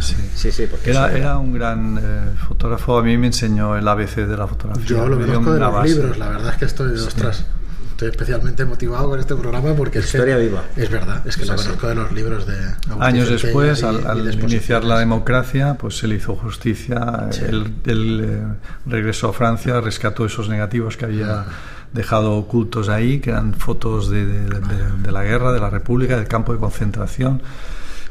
Sí. 0.00 0.14
Sí, 0.34 0.52
sí, 0.52 0.66
porque 0.70 0.90
Era, 0.90 1.38
un 1.38 1.52
gran 1.52 1.98
eh, 1.98 2.30
fotógrafo, 2.46 2.98
a 2.98 3.02
mí 3.02 3.16
me 3.18 3.28
enseñó 3.28 3.76
el 3.76 3.86
ABC 3.88 4.16
de 4.26 4.36
la 4.36 4.46
fotografía. 4.46 4.84
Yo 4.86 5.08
lo 5.08 5.18
conozco 5.18 5.52
de 5.54 5.60
los 5.60 5.72
base. 5.72 5.88
libros, 5.94 6.18
la 6.18 6.28
verdad 6.28 6.52
es 6.52 6.56
que 6.58 6.64
estoy, 6.66 6.92
ostras, 6.98 7.44
estoy 7.90 8.08
especialmente 8.10 8.64
motivado 8.64 9.08
con 9.10 9.18
este 9.18 9.34
programa 9.34 9.74
porque 9.74 9.98
es 9.98 10.04
que- 10.10 10.18
Historia 10.18 10.36
viva. 10.36 10.62
Es 10.76 10.88
verdad, 10.90 11.26
es 11.26 11.36
que 11.36 11.46
lo 11.46 11.56
conozco 11.56 11.88
de 11.88 11.94
los 11.96 12.12
libros 12.12 12.46
de 12.46 12.54
Agustín 12.64 13.02
Años 13.02 13.28
después, 13.28 13.82
y- 13.82 13.84
al, 13.84 14.06
al 14.06 14.34
iniciar 14.44 14.84
la 14.84 14.98
democracia, 15.00 15.74
pues 15.74 15.98
se 15.98 16.06
le 16.06 16.14
hizo 16.16 16.36
justicia. 16.36 17.26
Sí. 17.30 17.42
Él, 17.48 17.74
él, 17.86 18.20
eh, 18.24 18.42
regresó 18.86 19.30
a 19.30 19.32
Francia, 19.32 19.80
rescató 19.80 20.24
esos 20.26 20.48
negativos 20.48 20.96
que 20.96 21.06
había 21.06 21.46
dejado 21.92 22.34
ocultos 22.34 22.88
ahí, 22.90 23.18
que 23.18 23.30
eran 23.30 23.54
fotos 23.54 24.10
de, 24.10 24.26
de- 24.26 24.44
de- 24.44 24.92
de 25.02 25.10
la 25.12 25.24
guerra, 25.24 25.52
de 25.52 25.58
la 25.60 25.70
República, 25.70 26.16
del 26.16 26.28
campo 26.28 26.52
de 26.52 26.58
concentración. 26.60 27.40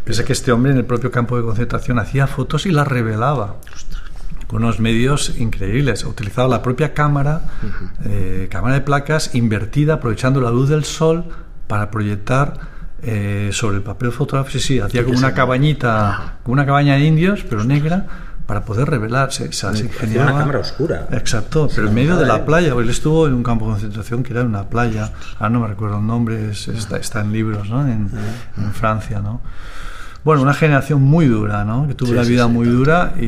Piensa 0.08 0.26
que 0.26 0.34
este 0.34 0.52
hombre 0.52 0.72
en 0.72 0.78
el 0.78 0.86
propio 0.86 1.12
campo 1.12 1.38
de 1.38 1.44
concentración 1.44 2.00
hacía 2.00 2.28
fotos 2.28 2.66
y 2.66 2.72
las 2.72 2.88
revelaba. 2.88 3.58
Con 4.48 4.64
unos 4.64 4.80
medios 4.80 5.38
increíbles. 5.38 6.06
Utilizaba 6.06 6.48
la 6.48 6.62
propia 6.62 6.94
cámara, 6.94 7.42
eh, 8.06 8.48
cámara 8.50 8.76
de 8.76 8.82
placas, 8.82 9.36
invertida, 9.36 9.96
aprovechando 9.96 10.40
la 10.40 10.50
luz 10.52 10.70
del 10.70 10.86
sol 10.86 11.26
para 11.68 11.92
proyectar 11.92 12.54
eh, 13.02 13.50
sobre 13.52 13.78
el 13.78 13.84
papel 13.84 14.12
fotográfico. 14.14 14.54
Sí, 14.60 14.60
sí, 14.66 14.80
hacía 14.80 15.04
como 15.04 15.18
una 15.18 15.34
cabañita, 15.34 16.38
como 16.44 16.54
una 16.54 16.66
cabaña 16.66 16.94
de 16.96 17.02
indios, 17.02 17.44
pero 17.50 17.66
negra, 17.66 18.06
para 18.46 18.64
poder 18.64 18.90
revelarse. 18.90 19.52
Se, 19.52 19.66
las 19.68 19.76
Hacía 19.76 19.86
ingeniaba. 19.88 20.32
una 20.32 20.40
cámara 20.40 20.60
oscura. 20.60 21.08
Exacto, 21.12 21.68
pero 21.76 21.90
en 21.90 21.94
medio 21.94 22.16
de 22.16 22.26
la 22.26 22.46
playa. 22.46 22.74
Él 22.74 22.90
estuvo 22.90 23.28
en 23.28 23.34
un 23.34 23.44
campo 23.44 23.66
de 23.66 23.72
concentración 23.74 24.24
que 24.24 24.32
era 24.32 24.44
una 24.44 24.70
playa. 24.70 25.12
Ahora 25.40 25.50
no 25.50 25.60
me 25.60 25.68
recuerdo 25.68 25.98
el 26.00 26.08
nombre, 26.08 26.52
es- 26.52 26.70
está, 26.70 26.96
está 26.96 27.20
en 27.20 27.34
libros, 27.34 27.70
¿no? 27.70 27.82
En, 27.86 28.10
en 28.58 28.72
Francia, 28.74 29.20
¿no? 29.20 29.42
Bueno, 30.28 30.42
una 30.42 30.54
generación 30.54 31.02
muy 31.02 31.26
dura, 31.26 31.64
¿no? 31.64 31.88
Que 31.88 31.94
tuvo 31.96 32.10
Sí, 32.10 32.14
una 32.16 32.24
sí, 32.26 32.32
vida 32.32 32.46
sí, 32.48 32.52
muy 32.52 32.66
tanto. 32.66 32.78
dura 32.80 33.14
y, 33.18 33.24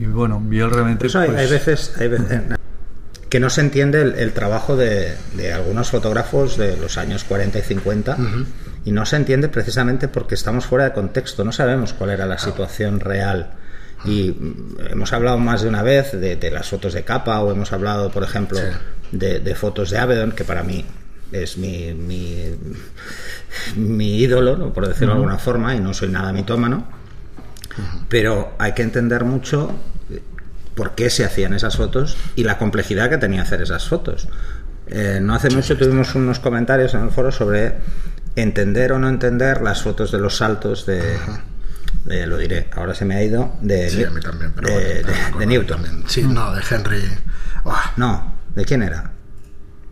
y 0.00 0.06
bueno, 0.06 0.44
él 0.50 0.68
realmente... 0.70 1.06
Eso 1.06 1.20
hay, 1.20 1.28
pues, 1.28 1.40
hay 1.40 1.48
veces, 1.48 1.94
hay 1.96 2.08
veces 2.08 2.40
que 3.28 3.38
no 3.38 3.48
se 3.50 3.60
entiende 3.60 4.02
el, 4.02 4.14
el 4.16 4.32
trabajo 4.32 4.76
de, 4.76 5.14
de 5.36 5.52
algunos 5.52 5.90
fotógrafos 5.90 6.56
de 6.56 6.76
los 6.76 6.98
años 6.98 7.22
40 7.22 7.58
y 7.60 7.62
50 7.62 8.16
y 8.84 8.90
no 8.90 9.06
se 9.06 9.14
entiende 9.14 9.48
precisamente 9.48 10.08
porque 10.08 10.34
estamos 10.34 10.66
fuera 10.66 10.86
de 10.86 10.92
contexto, 10.92 11.44
no 11.44 11.52
sabemos 11.52 11.92
cuál 11.92 12.10
era 12.10 12.26
la 12.26 12.38
situación 12.38 12.98
real. 12.98 13.50
Y 14.04 14.30
mm, 14.32 14.90
hemos 14.90 15.12
hablado 15.12 15.38
más 15.38 15.62
de 15.62 15.68
una 15.68 15.82
vez 15.84 16.12
de, 16.12 16.34
de 16.34 16.50
las 16.50 16.68
fotos 16.68 16.94
de 16.94 17.04
capa 17.04 17.38
o 17.42 17.52
hemos 17.52 17.72
hablado, 17.72 18.10
por 18.10 18.24
ejemplo, 18.24 18.58
Sí. 18.58 18.64
de, 19.12 19.38
de 19.38 19.54
fotos 19.54 19.90
de 19.90 19.98
Avedon, 19.98 20.32
que 20.32 20.42
para 20.44 20.62
mí 20.64 20.84
es 21.32 21.58
mi, 21.58 21.92
mi, 21.94 22.54
mi 23.76 24.18
ídolo, 24.20 24.56
¿no? 24.56 24.72
por 24.72 24.86
decirlo 24.88 25.14
de 25.14 25.20
alguna 25.20 25.38
forma, 25.38 25.74
y 25.74 25.80
no 25.80 25.92
soy 25.94 26.08
nada 26.08 26.32
mitómano. 26.32 26.86
Pero 28.08 28.54
hay 28.58 28.72
que 28.72 28.82
entender 28.82 29.24
mucho 29.24 29.70
eh, 30.10 30.20
por 30.74 30.94
qué 30.94 31.10
se 31.10 31.24
hacían 31.24 31.52
esas 31.54 31.76
fotos 31.76 32.16
y 32.34 32.44
la 32.44 32.58
complejidad 32.58 33.08
que 33.10 33.18
tenía 33.18 33.42
hacer 33.42 33.62
esas 33.62 33.88
fotos. 33.88 34.28
Eh, 34.88 35.18
no 35.22 35.34
hace 35.34 35.50
mucho 35.50 35.76
tuvimos 35.76 36.14
unos 36.14 36.40
comentarios 36.40 36.94
en 36.94 37.02
el 37.04 37.10
foro 37.10 37.30
sobre 37.30 37.74
entender 38.36 38.92
o 38.92 38.98
no 38.98 39.08
entender 39.08 39.60
las 39.60 39.82
fotos 39.82 40.10
de 40.10 40.18
los 40.18 40.36
saltos 40.38 40.86
de, 40.86 41.02
de- 42.04 42.26
lo 42.26 42.38
diré, 42.38 42.68
ahora 42.74 42.94
se 42.94 43.04
me 43.04 43.16
ha 43.16 43.22
ido, 43.22 43.54
de, 43.60 43.90
Sí, 43.90 44.02
a 44.04 44.10
mí 44.10 44.20
también, 44.20 44.52
pero 44.56 44.68
de, 44.78 45.04
bueno, 45.32 45.46
Newton. 45.50 45.82
también. 45.82 46.04
Sí, 46.08 46.22
no, 46.22 46.54
de 46.54 46.62
Henry. 46.70 47.02
No, 47.96 48.32
¿de 48.54 48.64
quién 48.64 48.82
era? 48.82 49.12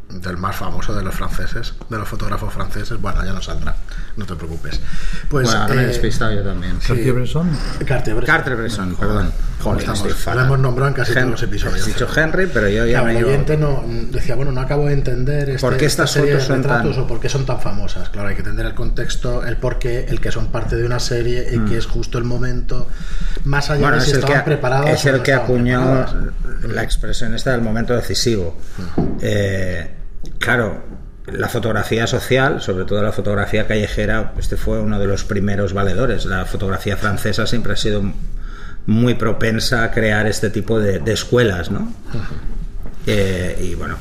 Del 0.09 0.37
más 0.37 0.55
famoso 0.57 0.95
de 0.95 1.03
los 1.03 1.15
franceses, 1.15 1.75
de 1.91 1.99
los 1.99 2.09
fotógrafos 2.09 2.53
franceses. 2.55 2.99
Bueno, 3.01 3.25
ya 3.25 3.33
no 3.33 3.43
saldrá, 3.43 3.75
no 4.17 4.25
te 4.25 4.35
preocupes. 4.37 4.81
Pues, 5.29 5.47
bueno, 5.47 5.63
ahora 5.63 5.75
me 5.75 5.81
he 5.83 5.85
eh, 5.85 5.89
despistado 5.89 6.33
yo 6.33 6.43
también. 6.43 6.81
sí. 6.81 6.87
Cartier-Bresson. 6.89 7.51
Cartier-Bresson. 7.87 8.25
Cartier-Bresson, 8.37 8.97
perdón. 8.97 9.33
Joder, 9.61 9.81
Estamos- 9.81 10.15
fatal. 10.15 10.39
lo 10.39 10.45
hemos 10.45 10.59
nombrado 10.61 10.89
en 10.89 10.95
casi 10.95 11.11
Hen- 11.13 11.19
todos 11.21 11.31
los 11.33 11.43
episodios. 11.43 11.81
Has 11.81 11.87
dicho 11.87 12.09
Henry, 12.15 12.47
pero 12.47 12.69
yo 12.69 12.85
ya 12.87 13.01
Claro, 13.01 13.05
me 13.07 13.11
el 13.13 13.17
llevo- 13.19 13.29
oyente 13.31 13.57
no, 13.57 13.85
decía, 14.13 14.37
bueno, 14.37 14.53
no 14.53 14.61
acabo 14.61 14.87
de 14.87 14.93
entender 14.93 15.51
este, 15.51 15.61
¿Por 15.61 15.77
qué 15.77 15.87
esta 15.87 16.05
estas 16.05 16.13
serie 16.13 16.33
fotos 16.35 16.43
de 16.49 16.55
son 16.55 16.63
retratos 16.63 16.95
tan- 16.95 17.05
o 17.05 17.07
por 17.09 17.21
qué 17.21 17.29
son 17.29 17.45
tan 17.47 17.61
famosas. 17.61 18.09
Claro, 18.11 18.29
hay 18.29 18.35
que 18.37 18.43
entender 18.43 18.65
el 18.67 18.75
contexto, 18.75 19.45
el 19.45 19.57
por 19.57 19.79
qué, 19.81 20.05
el 20.09 20.21
que 20.21 20.31
son 20.31 20.49
parte 20.53 20.77
de 20.77 20.85
una 20.87 21.01
serie 21.01 21.49
y 21.53 21.59
que 21.69 21.79
es 21.79 21.87
justo 21.87 22.19
el 22.19 22.25
momento, 22.25 22.87
más 23.45 23.71
allá 23.71 23.79
Mm. 23.81 23.83
Bueno, 23.83 23.97
de 23.97 24.03
si 24.03 24.11
es 24.11 24.15
el 24.15 24.21
estaban 24.21 24.43
que, 24.45 24.51
preparados 24.51 24.91
es 24.91 25.05
o 25.05 25.09
el 25.09 25.17
no 25.17 25.23
que 25.25 25.33
acuñó 25.35 25.81
preparadas. 26.07 26.75
la 26.75 26.83
expresión 26.85 27.35
esta 27.35 27.51
del 27.51 27.63
momento 27.63 27.95
decisivo. 27.95 28.57
Eh, 29.21 29.91
claro, 30.39 30.83
la 31.27 31.49
fotografía 31.49 32.07
social, 32.07 32.61
sobre 32.63 32.85
todo 32.85 33.03
la 33.03 33.13
fotografía 33.13 33.67
callejera, 33.67 34.33
este 34.39 34.57
fue 34.57 34.81
uno 34.81 34.99
de 34.99 35.07
los 35.07 35.25
primeros 35.25 35.73
valedores. 35.73 36.25
La 36.27 36.45
fotografía 36.45 36.97
francesa 36.97 37.47
siempre 37.47 37.73
ha 37.73 37.77
sido 37.77 38.03
muy 38.87 39.15
propensa 39.15 39.83
a 39.85 39.91
crear 39.91 40.27
este 40.27 40.51
tipo 40.51 40.79
de, 40.79 41.01
de 41.01 41.13
escuelas, 41.13 41.71
¿no? 41.71 41.93
Eh, 43.07 43.59
y 43.71 43.75
bueno, 43.75 43.97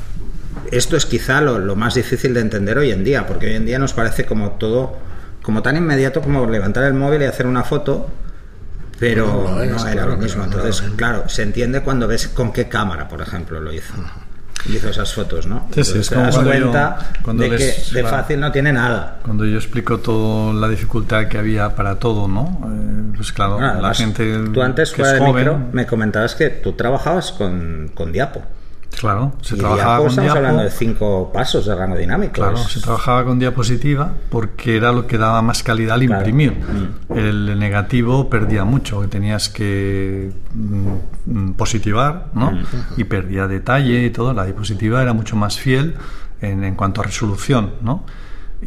esto 0.72 0.96
es 0.98 1.05
quizá 1.05 1.41
lo, 1.41 1.60
lo 1.60 1.75
más 1.75 1.96
difícil 1.96 2.34
de 2.34 2.41
entender 2.41 2.77
hoy 2.77 2.91
en 2.91 3.03
día, 3.03 3.25
porque 3.25 3.48
hoy 3.48 3.55
en 3.55 3.65
día 3.65 3.79
nos 3.79 3.94
parece 3.94 4.25
como 4.25 4.51
todo, 4.51 4.98
como 5.41 5.62
tan 5.62 5.77
inmediato 5.77 6.22
como 6.22 6.46
levantar 6.50 6.84
el 6.84 6.94
móvil 6.94 7.22
y 7.24 7.25
hacer 7.25 7.48
una 7.48 7.63
foto, 7.63 8.10
pero 9.00 9.25
No, 9.50 9.62
era 9.62 9.75
claro, 9.91 10.12
lo 10.12 10.17
mismo. 10.17 10.44
era 10.44 10.53
Entonces, 10.53 10.82
mismo. 10.84 10.98
claro, 10.98 11.27
se 11.29 11.41
entiende 11.44 11.82
cuando 11.82 12.08
ves 12.08 12.27
con 12.27 12.53
qué 12.53 12.67
cámara, 12.70 13.08
por 13.08 13.22
ejemplo, 13.22 13.60
lo 13.60 13.74
hizo. 13.74 13.94
Hizo 14.67 14.89
esas 14.89 15.13
fotos, 15.13 15.45
¿no? 15.48 15.67
Sí, 15.74 15.84
sí, 15.84 16.00
es 16.00 16.10
te 16.10 16.15
como 16.15 16.25
das 16.27 16.36
cuando 16.36 16.53
yo- 16.53 16.60
cuenta 16.62 16.98
cuando 17.22 17.43
de 17.43 17.50
que 17.51 17.74
de 17.93 18.03
fácil 18.03 18.39
no 18.39 18.51
tiene 18.51 18.74
nada. 18.74 19.19
Cuando 19.24 19.45
yo 19.45 19.57
explico 19.57 20.00
toda 20.00 20.53
la 20.53 20.67
dificultad 20.67 21.27
que 21.27 21.38
había 21.38 21.75
para 21.75 21.95
todo, 22.00 22.27
¿no? 22.27 22.60
Eh, 22.65 23.13
pues 23.15 23.31
claro, 23.31 23.60
la 23.60 23.69
además, 23.74 23.98
gente 23.98 24.39
tú 24.53 24.62
antes 24.62 24.89
que 24.91 24.95
fuera 25.03 25.13
es 25.13 25.19
de 25.19 25.25
joven, 25.25 25.36
micro 25.50 25.60
me 25.72 25.86
comentabas 25.86 26.36
que 26.36 26.50
tú 26.50 26.74
trabajabas 26.74 27.31
con, 27.31 27.91
con 27.93 28.12
Diapo. 28.12 28.41
Claro, 29.00 29.34
se 29.42 29.56
y 29.56 29.60
trabajaba 29.60 29.98
con 29.98 30.08
estamos 30.08 30.24
diapo, 30.25 30.38
hablando 30.38 30.64
de 30.64 30.72
cinco 30.72 31.32
pasos 31.34 31.66
de 31.66 31.75
rango 31.75 31.96
dinámico. 31.96 32.34
Claro, 32.34 32.56
Es- 32.58 32.72
se 32.72 32.82
trabajaba 32.82 33.24
con 33.25 33.40
diapositiva 33.40 34.14
porque 34.30 34.78
era 34.78 34.92
lo 34.92 35.06
que 35.08 35.18
daba 35.18 35.42
más 35.42 35.64
calidad 35.64 35.96
al 35.96 36.06
Claro. 36.06 36.22
imprimir. 36.22 36.60
El 37.16 37.58
negativo 37.60 38.30
perdía 38.30 38.64
mucho, 38.66 39.02
que 39.02 39.08
tenías 39.08 39.50
que 39.50 40.32
mm, 40.54 40.88
mm, 41.25 41.54
positivar, 41.54 42.28
¿no? 42.34 42.52
Y 42.98 43.04
perdía 43.06 43.48
detalle 43.48 44.04
y 44.06 44.10
todo. 44.10 44.34
La 44.34 44.46
diapositiva 44.46 45.02
era 45.02 45.14
mucho 45.14 45.36
más 45.36 45.60
fiel 45.60 45.96
en, 46.42 46.64
en 46.64 46.75
cuanto 46.75 47.02
a 47.02 47.04
resolución, 47.06 47.72
¿no? 47.82 48.04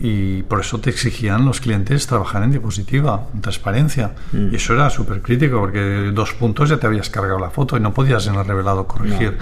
Y 0.00 0.42
por 0.44 0.60
eso 0.60 0.78
te 0.78 0.90
exigían 0.90 1.44
los 1.44 1.60
clientes 1.60 2.06
trabajar 2.06 2.42
en 2.44 2.52
diapositiva, 2.52 3.24
en 3.34 3.40
transparencia. 3.40 4.12
Y 4.32 4.54
eso 4.56 4.74
era 4.74 4.90
súper 4.90 5.22
crítico 5.22 5.58
porque 5.58 6.10
dos 6.14 6.32
puntos 6.34 6.68
ya 6.68 6.76
te 6.76 6.86
habías 6.86 7.10
cargado 7.10 7.38
la 7.40 7.50
foto 7.50 7.76
y 7.76 7.80
no 7.80 7.92
podías 7.92 8.26
en 8.28 8.36
el 8.36 8.44
revelado 8.44 8.86
corregir 8.86 9.38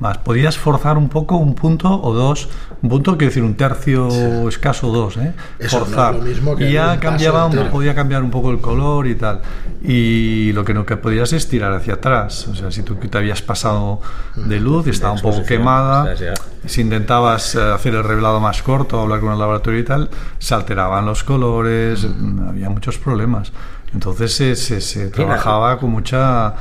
más. 0.00 0.18
Podías 0.18 0.58
forzar 0.58 0.96
un 0.98 1.08
poco 1.08 1.36
un 1.36 1.54
punto 1.54 1.88
o 2.02 2.12
dos, 2.12 2.48
un 2.82 2.88
punto 2.88 3.12
quiere 3.16 3.26
decir 3.26 3.44
un 3.44 3.54
tercio 3.54 4.08
escaso 4.48 4.88
dos, 4.90 5.16
¿eh? 5.18 5.32
Eso 5.58 5.78
no 5.78 5.84
es 5.84 5.88
forzar. 5.90 6.14
lo 6.16 6.22
mismo 6.22 6.56
que 6.56 6.70
y 6.70 6.72
ya 6.72 6.92
un 6.94 6.98
cambiaba, 6.98 7.46
un- 7.46 7.68
podía 7.70 7.94
cambiar 7.94 8.22
un 8.24 8.30
poco 8.30 8.50
el 8.50 8.60
color 8.60 9.06
y 9.06 9.14
tal. 9.14 9.40
Y 9.82 10.52
lo 10.52 10.64
que 10.64 10.74
no 10.74 10.84
que 10.84 10.96
podías 10.96 11.32
es 11.32 11.48
tirar 11.48 11.72
hacia 11.72 11.94
atrás. 11.94 12.48
O 12.48 12.54
sea, 12.54 12.70
si 12.70 12.82
tú 12.82 12.96
te 12.96 13.16
habías 13.16 13.42
pasado 13.42 14.00
de 14.36 14.58
luz 14.60 14.86
y 14.86 14.90
estaba 14.90 15.12
un 15.12 15.20
poco 15.20 15.42
quemada, 15.44 16.12
o 16.12 16.16
sea, 16.16 16.34
sí. 16.36 16.42
si 16.66 16.80
intentabas 16.80 17.54
eh, 17.54 17.60
hacer 17.62 17.94
el 17.94 18.04
revelado 18.04 18.40
más 18.40 18.62
corto, 18.62 19.00
hablar 19.00 19.20
con 19.20 19.32
el 19.32 19.38
laboratorio 19.38 19.80
y 19.80 19.84
tal, 19.84 19.99
se 20.38 20.54
alteraban 20.54 21.04
los 21.06 21.24
colores, 21.24 22.04
mm, 22.08 22.48
había 22.48 22.70
muchos 22.70 22.98
problemas. 22.98 23.52
Entonces 23.92 24.32
se, 24.34 24.54
se- 24.56 24.80
se 24.80 25.08
trabajaba 25.10 25.78
con 25.78 25.90
mucha 25.90 26.54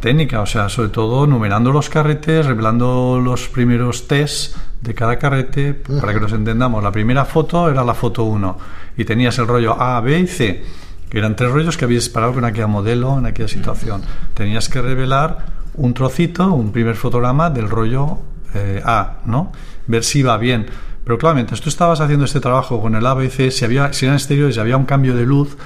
técnica, 0.00 0.40
o 0.40 0.46
sea, 0.46 0.68
sobre 0.68 0.88
todo 0.88 1.26
numerando 1.26 1.70
los 1.72 1.88
carretes, 1.88 2.44
revelando 2.46 3.20
los 3.22 3.48
primeros 3.48 4.08
tests 4.08 4.56
de 4.80 4.94
cada 4.94 5.16
carrete, 5.16 5.74
para 6.00 6.12
que 6.12 6.18
nos 6.20 6.32
entendamos. 6.32 6.82
La 6.82 6.90
primera 6.90 7.24
foto 7.24 7.70
era 7.70 7.84
la 7.84 7.94
foto 7.94 8.24
1 8.24 8.58
y 8.96 9.04
tenías 9.04 9.38
el 9.38 9.46
rollo 9.46 9.80
A, 9.80 10.00
B 10.00 10.18
y 10.18 10.26
C, 10.26 10.64
que 11.08 11.18
eran 11.18 11.36
tres 11.36 11.52
rollos 11.52 11.76
que 11.76 11.84
habías 11.84 12.02
disparado 12.04 12.32
con 12.34 12.44
aquella 12.44 12.66
modelo 12.66 13.16
en 13.18 13.26
aquella 13.26 13.46
situación. 13.48 14.02
Tenías 14.34 14.68
que 14.68 14.82
revelar 14.82 15.46
un 15.74 15.94
trocito, 15.94 16.52
un 16.52 16.72
primer 16.72 16.96
fotograma 16.96 17.48
del 17.50 17.70
rollo 17.70 18.18
eh, 18.54 18.82
A, 18.84 19.18
¿no? 19.24 19.52
Ver 19.86 20.02
si 20.02 20.18
iba 20.18 20.36
bien. 20.36 20.66
Pero 21.04 21.18
claro, 21.18 21.34
mientras 21.34 21.60
tú 21.60 21.68
estabas 21.68 22.00
haciendo 22.00 22.24
este 22.24 22.40
trabajo 22.40 22.80
con 22.80 22.94
el 22.94 23.04
A, 23.06 23.14
B 23.14 23.26
y 23.26 23.30
C, 23.30 23.50
si, 23.50 23.64
había, 23.64 23.92
si 23.92 24.06
eran 24.06 24.16
exteriores 24.16 24.56
y 24.56 24.60
había 24.60 24.76
un 24.76 24.84
cambio 24.86 25.16
de 25.16 25.24
luz, 25.26 25.56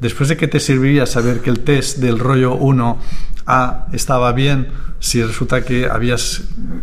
después 0.00 0.28
de 0.28 0.36
que 0.36 0.46
te 0.48 0.60
serviría 0.60 1.06
saber 1.06 1.40
que 1.40 1.50
el 1.50 1.60
test 1.60 1.98
del 1.98 2.18
rollo 2.18 2.56
1A 3.46 3.86
estaba 3.92 4.32
bien, 4.32 4.68
si 5.00 5.22
resulta 5.22 5.62
que 5.62 5.86
habías 5.88 6.42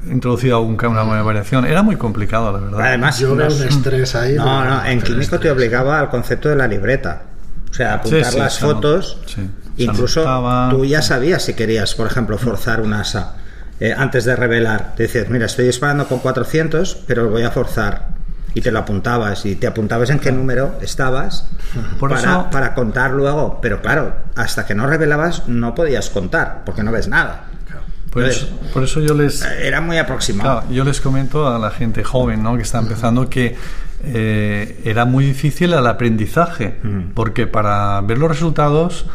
introducido 0.09 0.57
algún 0.57 0.75
ca- 0.77 0.89
una 0.89 1.03
nueva 1.03 1.23
variación, 1.23 1.65
era 1.65 1.81
muy 1.83 1.95
complicado, 1.95 2.51
la 2.51 2.59
verdad. 2.59 2.81
Además, 2.81 3.17
Yo 3.19 3.35
veo 3.35 3.47
un 3.47 3.63
estrés 3.63 4.13
ahí. 4.15 4.35
No, 4.35 4.63
no, 4.65 4.85
en 4.85 5.01
Químico 5.01 5.39
te 5.39 5.49
obligaba 5.49 5.99
al 5.99 6.09
concepto 6.09 6.49
de 6.49 6.55
la 6.55 6.67
libreta. 6.67 7.23
O 7.69 7.73
sea, 7.73 7.93
apuntar 7.95 8.25
Sí, 8.25 8.31
sí, 8.33 8.37
las 8.39 8.59
fotos. 8.59 9.17
sí, 9.25 9.49
incluso 9.77 10.21
anotaba, 10.21 10.69
tú 10.71 10.83
ya 10.85 11.01
sabías 11.01 11.43
si 11.43 11.53
querías, 11.53 11.95
por 11.95 12.05
ejemplo, 12.07 12.37
forzar 12.37 12.81
un 12.81 12.93
asa 12.93 13.37
eh, 13.81 13.93
antes 13.97 14.23
de 14.23 14.35
revelar. 14.37 14.93
Te 14.95 15.03
decías, 15.03 15.27
mira, 15.29 15.47
estoy 15.47 15.65
disparando 15.65 16.07
con 16.07 16.19
400, 16.19 17.03
pero 17.07 17.29
voy 17.29 17.43
a 17.43 17.51
forzar. 17.51 18.09
Y 18.53 18.59
te 18.61 18.69
lo 18.71 18.79
apuntabas 18.79 19.45
y 19.45 19.55
te 19.55 19.65
apuntabas 19.67 20.09
en 20.09 20.19
qué 20.19 20.31
número 20.31 20.75
estabas 20.81 21.47
Por 21.99 22.09
para, 22.11 22.21
eso- 22.21 22.47
para 22.51 22.73
contar 22.73 23.11
luego. 23.11 23.59
Pero 23.61 23.81
claro, 23.81 24.13
hasta 24.35 24.65
que 24.65 24.75
no 24.75 24.87
revelabas 24.87 25.47
no 25.47 25.73
podías 25.75 26.09
contar 26.09 26.61
porque 26.65 26.83
no 26.83 26.91
ves 26.91 27.07
nada. 27.09 27.47
Por 28.11 28.25
eso, 28.25 28.49
por 28.73 28.83
eso 28.83 28.99
yo 28.99 29.13
les, 29.13 29.41
Eh, 29.41 29.67
Era 29.67 29.79
muy 29.79 29.97
aproximado. 29.97 30.59
Claro, 30.59 30.73
yo 30.73 30.83
les 30.83 30.99
comento 30.99 31.47
a 31.47 31.57
la 31.57 31.71
gente 31.71 32.03
joven 32.03 32.43
¿no? 32.43 32.57
que 32.57 32.63
está 32.63 32.79
empezando 32.79 33.29
que 33.29 33.55
eh, 34.03 34.81
era 34.83 35.05
muy 35.05 35.25
difícil 35.25 35.71
el 35.73 35.87
aprendizaje, 35.87 36.75
porque 37.13 37.47
para 37.47 38.01
ver 38.01 38.17
los 38.17 38.29
resultados 38.29 39.05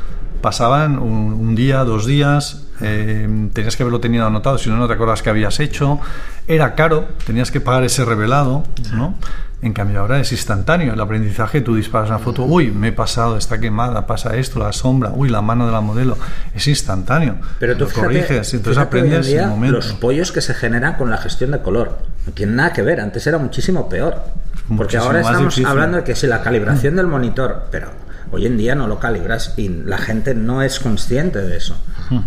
pasaban 0.41 0.99
un, 0.99 1.35
un 1.35 1.55
día, 1.55 1.85
dos 1.85 2.07
días, 2.07 2.66
eh, 2.81 3.49
tenías 3.53 3.77
que 3.77 3.83
haberlo 3.83 4.01
tenido 4.01 4.27
anotado, 4.27 4.59
si 4.59 4.69
no, 4.71 4.77
no 4.77 4.87
te 4.87 4.95
acuerdas 4.95 5.23
que 5.23 5.31
habías 5.31 5.61
hecho, 5.61 6.01
era 6.49 6.75
caro, 6.75 7.07
tenías 7.27 7.51
que 7.51 7.61
pagar 7.61 7.85
ese 7.85 8.05
revelado, 8.05 8.65
¿no? 8.93 9.15
En 9.63 9.73
cambio 9.73 10.01
ahora 10.01 10.21
es 10.21 10.31
instantáneo, 10.33 10.93
el 10.93 11.01
aprendizaje, 11.01 11.63
tú 11.63 11.75
disparas 11.75 12.11
una 12.11 12.19
foto, 12.19 12.45
uy, 12.45 12.71
me 12.71 12.89
he 12.89 12.93
pasado, 12.93 13.39
está 13.39 13.59
quemada, 13.59 14.07
pasa 14.07 14.37
esto, 14.37 14.59
la 14.59 14.73
sombra, 14.73 15.11
uy, 15.15 15.31
la 15.31 15.41
mano 15.41 15.67
de 15.67 15.73
la 15.73 15.81
modelo, 15.81 16.19
es 16.55 16.69
instantáneo. 16.69 17.37
Pero 17.59 17.73
tú 17.75 17.81
lo 17.81 17.87
fíjate, 17.87 18.07
corriges, 18.07 18.55
entonces 18.55 18.83
aprendes 18.83 19.29
en 19.29 19.41
el 19.41 19.49
momento. 19.49 19.77
los 19.77 19.95
pollos 19.95 20.31
que 20.31 20.43
se 20.43 20.53
generan 20.53 20.95
con 20.95 21.09
la 21.11 21.17
gestión 21.17 21.53
de 21.53 21.61
color. 21.61 21.99
No 22.27 22.33
tienen 22.33 22.57
nada 22.57 22.73
que 22.75 22.83
ver, 22.83 23.01
antes 23.01 23.27
era 23.27 23.39
muchísimo 23.39 23.89
peor. 23.89 24.23
Porque 24.69 24.99
Muchísimo 24.99 25.05
ahora 25.05 25.21
estamos 25.21 25.43
difícil. 25.55 25.67
hablando 25.67 25.97
de 25.99 26.05
que 26.05 26.15
si 26.15 26.27
la 26.27 26.43
calibración 26.43 26.97
del 26.97 27.07
monitor, 27.07 27.69
pero 27.71 27.89
hoy 28.31 28.47
en 28.47 28.57
día 28.57 28.75
no 28.75 28.87
lo 28.87 28.99
calibras 28.99 29.55
y 29.57 29.69
la 29.69 29.99
gente 29.99 30.35
no 30.35 30.63
es 30.63 30.81
consciente 30.81 31.41
de 31.43 31.57
eso. 31.57 31.77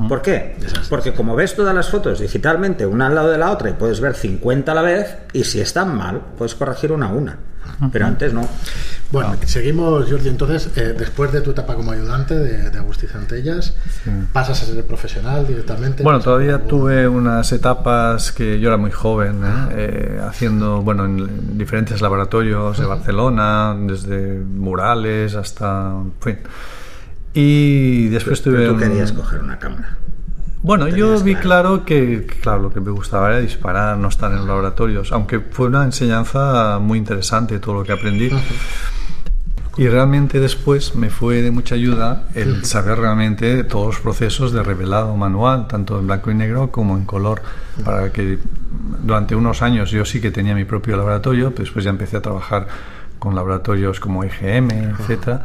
¿Por 0.07 0.21
qué? 0.21 0.57
Porque 0.89 1.13
como 1.13 1.35
ves 1.35 1.55
todas 1.55 1.73
las 1.73 1.89
fotos 1.89 2.19
digitalmente 2.19 2.85
una 2.85 3.07
al 3.07 3.15
lado 3.15 3.31
de 3.31 3.37
la 3.37 3.51
otra 3.51 3.69
y 3.69 3.73
puedes 3.73 4.01
ver 4.01 4.15
50 4.15 4.71
a 4.71 4.75
la 4.75 4.81
vez 4.81 5.17
y 5.33 5.43
si 5.45 5.61
están 5.61 5.95
mal, 5.95 6.21
puedes 6.37 6.55
corregir 6.55 6.91
una 6.91 7.07
a 7.07 7.13
una. 7.13 7.39
Pero 7.91 8.05
antes 8.05 8.33
no. 8.33 8.47
Bueno, 9.11 9.35
seguimos, 9.45 10.07
Jordi. 10.09 10.29
Entonces, 10.29 10.69
eh, 10.75 10.93
después 10.97 11.31
de 11.31 11.41
tu 11.41 11.51
etapa 11.51 11.73
como 11.73 11.91
ayudante 11.91 12.35
de, 12.35 12.69
de 12.69 12.77
Agustín 12.77 13.09
Centellas, 13.09 13.73
pasas 14.33 14.61
a 14.61 14.65
ser 14.65 14.85
profesional 14.85 15.47
directamente. 15.47 16.03
Bueno, 16.03 16.19
todavía 16.19 16.59
tuve 16.67 17.07
unas 17.07 17.51
etapas 17.51 18.31
que 18.31 18.59
yo 18.59 18.67
era 18.69 18.77
muy 18.77 18.91
joven, 18.91 19.41
¿eh? 19.43 19.67
Eh, 19.71 20.21
haciendo, 20.27 20.81
bueno, 20.81 21.05
en 21.05 21.57
diferentes 21.57 22.01
laboratorios 22.01 22.77
de 22.77 22.85
Barcelona, 22.85 23.75
desde 23.79 24.39
murales 24.39 25.33
hasta, 25.35 25.89
en 25.91 26.13
fin. 26.21 26.37
Y 27.33 28.07
después 28.09 28.41
Pero 28.41 28.55
tuve 28.57 28.67
tú 28.67 28.73
un- 28.73 28.79
querías 28.79 29.11
coger 29.11 29.39
una 29.41 29.59
cámara. 29.59 29.97
Bueno, 30.61 30.87
yo 30.89 31.17
vi 31.21 31.35
claro. 31.35 31.85
que, 31.85 32.25
claro, 32.41 32.63
lo 32.63 32.73
que 32.73 32.81
me 32.81 32.91
gustaba 32.91 33.29
era 33.29 33.39
disparar, 33.39 33.97
no 33.97 34.09
estar 34.09 34.31
en 34.31 34.39
los 34.39 34.47
laboratorios, 34.47 35.11
aunque 35.11 35.39
fue 35.39 35.67
una 35.67 35.83
enseñanza 35.83 36.79
muy 36.79 36.97
interesante 36.97 37.59
todo 37.59 37.75
lo 37.75 37.83
que 37.83 37.93
aprendí. 37.93 38.29
Y 39.77 39.87
realmente 39.87 40.41
después 40.41 40.95
me 40.95 41.09
fue 41.09 41.41
de 41.41 41.51
mucha 41.51 41.75
ayuda 41.75 42.23
el 42.35 42.65
saber 42.65 42.99
realmente 42.99 43.63
todos 43.63 43.85
los 43.85 43.99
procesos 44.01 44.51
de 44.51 44.61
revelado 44.61 45.15
manual, 45.15 45.67
tanto 45.67 45.97
en 45.97 46.07
blanco 46.07 46.31
y 46.31 46.35
negro 46.35 46.69
como 46.69 46.97
en 46.97 47.05
color, 47.05 47.41
para 47.85 48.11
que 48.11 48.39
durante 49.01 49.35
unos 49.35 49.61
años 49.61 49.91
yo 49.91 50.03
sí 50.03 50.19
que 50.19 50.31
tenía 50.31 50.53
mi 50.53 50.65
propio 50.65 50.97
laboratorio, 50.97 51.53
después 51.55 51.85
ya 51.85 51.91
empecé 51.91 52.17
a 52.17 52.21
trabajar 52.21 52.67
con 53.19 53.35
laboratorios 53.35 54.01
como 54.01 54.25
IGM, 54.25 54.71
etcétera, 54.71 55.43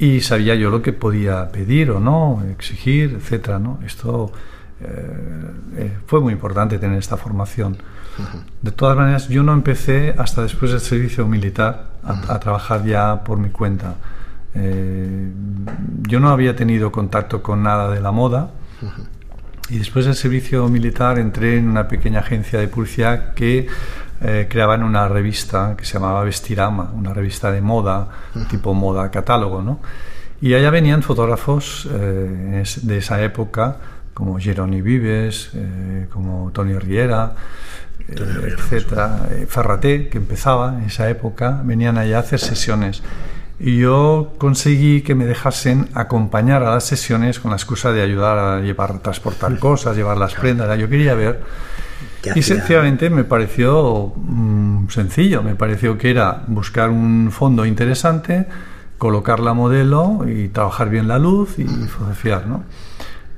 y 0.00 0.22
sabía 0.22 0.54
yo 0.54 0.70
lo 0.70 0.80
que 0.80 0.94
podía 0.94 1.52
pedir 1.52 1.90
o 1.90 2.00
no, 2.00 2.42
exigir, 2.50 3.18
etcétera, 3.20 3.58
¿no? 3.58 3.78
Esto 3.84 4.32
eh, 4.80 4.86
eh, 5.76 5.98
fue 6.06 6.20
muy 6.20 6.32
importante 6.32 6.78
tener 6.78 6.98
esta 6.98 7.18
formación. 7.18 7.76
De 8.62 8.72
todas 8.72 8.96
maneras, 8.96 9.28
yo 9.28 9.42
no 9.42 9.52
empecé 9.52 10.14
hasta 10.16 10.42
después 10.42 10.72
del 10.72 10.80
servicio 10.80 11.26
militar 11.26 11.90
a, 12.02 12.34
a 12.34 12.40
trabajar 12.40 12.84
ya 12.84 13.22
por 13.24 13.38
mi 13.38 13.50
cuenta. 13.50 13.94
Eh, 14.54 15.30
yo 16.08 16.18
no 16.18 16.30
había 16.30 16.56
tenido 16.56 16.90
contacto 16.90 17.42
con 17.42 17.62
nada 17.62 17.90
de 17.90 18.00
la 18.00 18.10
moda 18.10 18.50
y 19.68 19.78
después 19.78 20.06
del 20.06 20.16
servicio 20.16 20.66
militar 20.68 21.18
entré 21.18 21.58
en 21.58 21.68
una 21.68 21.86
pequeña 21.86 22.20
agencia 22.20 22.58
de 22.58 22.66
publicidad 22.66 23.34
que 23.34 23.68
eh, 24.22 24.46
creaban 24.50 24.82
una 24.82 25.08
revista 25.08 25.74
que 25.76 25.84
se 25.84 25.94
llamaba 25.94 26.24
Vestirama, 26.24 26.90
una 26.94 27.14
revista 27.14 27.50
de 27.50 27.60
moda, 27.62 28.08
tipo 28.50 28.74
moda 28.74 29.10
catálogo, 29.10 29.62
¿no? 29.62 29.80
Y 30.42 30.54
allá 30.54 30.70
venían 30.70 31.02
fotógrafos 31.02 31.88
eh, 31.90 32.62
de 32.82 32.98
esa 32.98 33.22
época, 33.22 33.76
como 34.12 34.38
Jeroni 34.38 34.82
Vives, 34.82 35.50
eh, 35.54 36.06
como 36.10 36.50
Tony 36.52 36.78
Riera, 36.78 37.34
etcétera, 38.08 39.28
Ferraté, 39.48 40.08
que 40.08 40.18
empezaba 40.18 40.74
en 40.78 40.84
esa 40.84 41.08
época, 41.08 41.62
venían 41.64 41.96
allá 41.96 42.18
a 42.18 42.20
hacer 42.20 42.40
sesiones. 42.40 43.02
Y 43.58 43.78
yo 43.78 44.32
conseguí 44.38 45.02
que 45.02 45.14
me 45.14 45.26
dejasen 45.26 45.88
acompañar 45.94 46.62
a 46.62 46.70
las 46.70 46.84
sesiones 46.84 47.38
con 47.40 47.50
la 47.50 47.58
excusa 47.58 47.92
de 47.92 48.02
ayudar 48.02 48.38
a 48.38 48.60
llevar, 48.60 48.98
transportar 49.00 49.58
cosas, 49.58 49.96
llevar 49.96 50.16
las 50.16 50.34
prendas. 50.34 50.78
Yo 50.78 50.88
quería 50.88 51.14
ver. 51.14 51.40
¿Qué 52.22 52.32
Y 52.34 52.42
sencillamente 52.42 53.10
me 53.10 53.24
pareció 53.24 54.12
mm, 54.16 54.88
sencillo, 54.88 55.42
me 55.42 55.54
pareció 55.54 55.96
que 55.96 56.10
era 56.10 56.42
buscar 56.46 56.90
un 56.90 57.30
fondo 57.32 57.64
interesante, 57.64 58.46
colocar 58.98 59.40
la 59.40 59.54
modelo 59.54 60.26
y 60.28 60.48
trabajar 60.48 60.90
bien 60.90 61.08
la 61.08 61.18
luz 61.18 61.58
y 61.58 61.64
fotografiar, 61.64 62.46
¿no? 62.46 62.64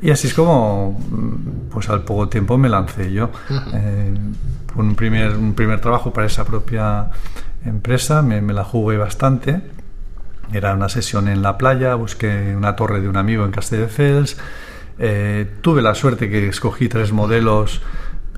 Y 0.03 0.11
así 0.11 0.27
es 0.27 0.35
como, 0.35 0.99
mm, 0.99 1.71
pues 1.71 1.89
al 1.89 2.03
poco 2.03 2.29
tiempo 2.29 2.59
me 2.59 2.69
lancé 2.69 3.13
yo. 3.13 3.31
Eh, 3.73 4.15
un 4.75 4.95
primer, 4.97 5.37
un 5.37 5.55
primer 5.55 5.81
trabajo 5.81 6.13
para 6.13 6.27
esa 6.27 6.45
propia 6.45 7.11
empresa, 7.65 8.21
me, 8.21 8.41
me 8.43 8.53
la 8.53 8.65
jugué 8.65 8.97
bastante. 8.97 9.63
Era 10.53 10.75
una 10.75 10.89
sesión 10.89 11.29
en 11.29 11.41
la 11.41 11.57
playa, 11.57 11.95
busqué 11.95 12.55
una 12.57 12.75
torre 12.75 13.01
de 13.01 13.09
un 13.09 13.17
amigo 13.17 13.45
en 13.45 13.53
Castelldefels. 13.53 14.37
Eh, 14.99 15.49
tuve 15.61 15.83
la 15.83 15.95
suerte 15.95 16.29
que 16.29 16.49
escogí 16.49 16.89
tres 16.89 17.13
modelos 17.13 17.81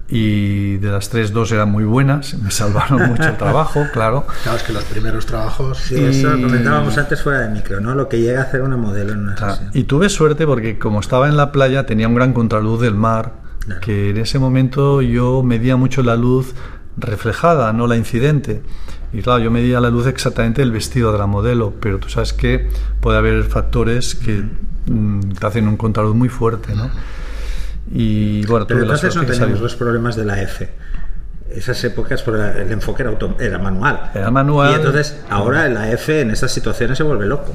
y 0.09 0.77
de 0.77 0.91
las 0.91 1.09
tres 1.09 1.33
dos 1.33 1.51
eran 1.53 1.71
muy 1.71 1.85
buenas, 1.85 2.35
me 2.35 2.51
salvaron 2.51 3.03
mucho 3.11 3.25
el 3.25 3.37
trabajo, 3.37 3.85
claro. 3.93 4.27
Claro, 4.43 4.59
es 4.59 4.63
que 4.65 4.73
los 4.73 4.85
primeros 4.85 5.25
trabajos. 5.27 5.79
Sí, 5.79 5.97
eso 5.97 6.37
Y- 6.37 6.43
comentábamos 6.43 6.97
antes 6.99 7.23
fuera 7.23 7.41
de 7.41 7.49
micro, 7.51 7.81
¿no? 7.81 7.95
Lo 7.95 8.09
que 8.09 8.21
llega 8.21 8.41
a 8.41 8.45
hacer 8.45 8.63
una 8.63 8.77
modelo 8.77 9.13
en 9.13 9.21
una 9.21 9.37
sesión. 9.37 9.71
y 9.73 9.85
tuve 9.85 10.09
suerte 10.09 10.47
porque 10.47 10.79
como 10.79 11.01
estaba 11.01 11.29
en 11.29 11.37
la 11.37 11.53
playa 11.53 11.87
tenía 11.87 12.07
un 12.09 12.15
gran 12.15 12.33
contraluz 12.33 12.81
del 12.81 12.95
mar, 12.95 13.33
Claro. 13.61 13.81
que 13.81 14.11
en 14.11 14.19
ese 14.19 14.39
momento 14.39 15.01
yo 15.01 15.43
medía 15.43 15.77
mucho 15.77 16.03
la 16.03 16.17
luz 16.17 16.55
reflejada, 16.99 17.73
no 17.73 17.87
la 17.87 17.97
incidente. 17.97 18.63
Y 19.13 19.23
claro, 19.23 19.43
yo 19.43 19.51
medía 19.51 19.81
la 19.81 19.89
luz 19.91 20.07
exactamente 20.07 20.61
del 20.61 20.71
vestido 20.71 21.13
de 21.13 21.19
la 21.19 21.27
modelo, 21.27 21.73
pero 21.81 21.99
tú 21.99 22.09
sabes 22.11 22.33
que 22.35 22.69
puede 23.01 23.17
haber 23.17 23.45
factores 23.45 24.17
que 24.17 24.43
mm, 24.87 25.21
te 25.41 25.47
hacen 25.47 25.67
un 25.69 25.77
contraluz 25.79 26.15
muy 26.15 26.29
fuerte, 26.29 26.75
¿no? 26.75 26.91
Y 27.93 28.45
bueno, 28.47 28.67
Pero 28.67 28.81
entonces 28.83 29.15
no 29.17 29.25
teníamos 29.27 29.61
los 29.61 29.75
problemas 29.77 30.17
de 30.17 30.25
la 30.25 30.41
F. 30.43 30.69
Esas 31.51 31.83
épocas, 31.85 32.25
el 32.27 32.73
enfoque 32.73 33.03
era, 33.03 33.11
auto- 33.11 33.37
era 33.39 33.59
manual. 33.59 34.11
Era 34.15 34.31
manual. 34.31 34.73
Y 34.73 34.75
entonces, 34.77 35.21
ahora 35.29 35.69
la 35.69 35.91
F 35.93 36.21
en 36.21 36.31
estas 36.31 36.51
situaciones 36.53 36.97
se 36.99 37.05
vuelve 37.05 37.27
loco. 37.27 37.55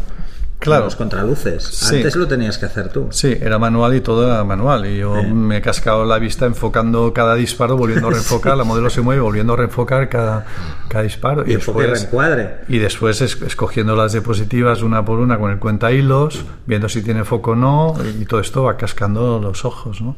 Claro. 0.60 0.84
Los 0.86 0.98
contraluces. 0.98 1.63
Sí. 1.63 1.95
Antes 1.98 2.17
lo 2.17 2.28
tenías 2.28 2.58
que 2.58 2.65
hacer 2.65 2.89
tú. 2.89 3.08
Sí, 3.12 3.34
era 3.39 3.58
manual 3.58 3.95
y 3.95 4.02
todo 4.02 4.28
era 4.28 4.43
manual. 4.43 4.86
Y 4.88 4.98
yo 4.98 5.24
me 5.24 5.58
he 5.58 5.62
cascado 5.62 6.04
la 6.04 6.19
vista 6.19 6.45
enfocando 6.45 7.13
cada 7.13 7.36
disparo, 7.36 7.78
volviendo 7.78 8.10
a 8.10 8.12
reenfocar. 8.12 8.58
La 8.58 8.65
modelo 8.65 8.89
se 8.89 9.00
mueve, 9.00 9.22
volviendo 9.22 9.54
a 9.54 9.56
reenfocar 9.56 10.10
cada, 10.10 10.45
cada 10.89 11.04
disparo. 11.06 11.45
Y 11.48 11.54
y 11.54 11.56
reencuadre. 11.58 12.58
y 12.67 12.78
después 12.80 13.22
es- 13.22 13.41
escogiendo 13.41 13.95
las 13.95 14.12
diapositivas 14.12 14.82
una 14.82 15.06
por 15.06 15.19
una 15.19 15.39
con 15.39 15.50
el 15.52 15.60
cuenta 15.60 15.93
hilos, 15.93 16.43
viendo 16.65 16.89
si 16.89 17.02
tiene 17.04 17.24
foco 17.24 17.52
o 17.52 17.56
no. 17.56 17.93
Y 18.19 18.26
todo 18.26 18.41
esto 18.41 18.63
va 18.63 18.76
cascando 18.76 19.39
los 19.39 19.63
ojos, 19.63 20.02
¿no? 20.02 20.17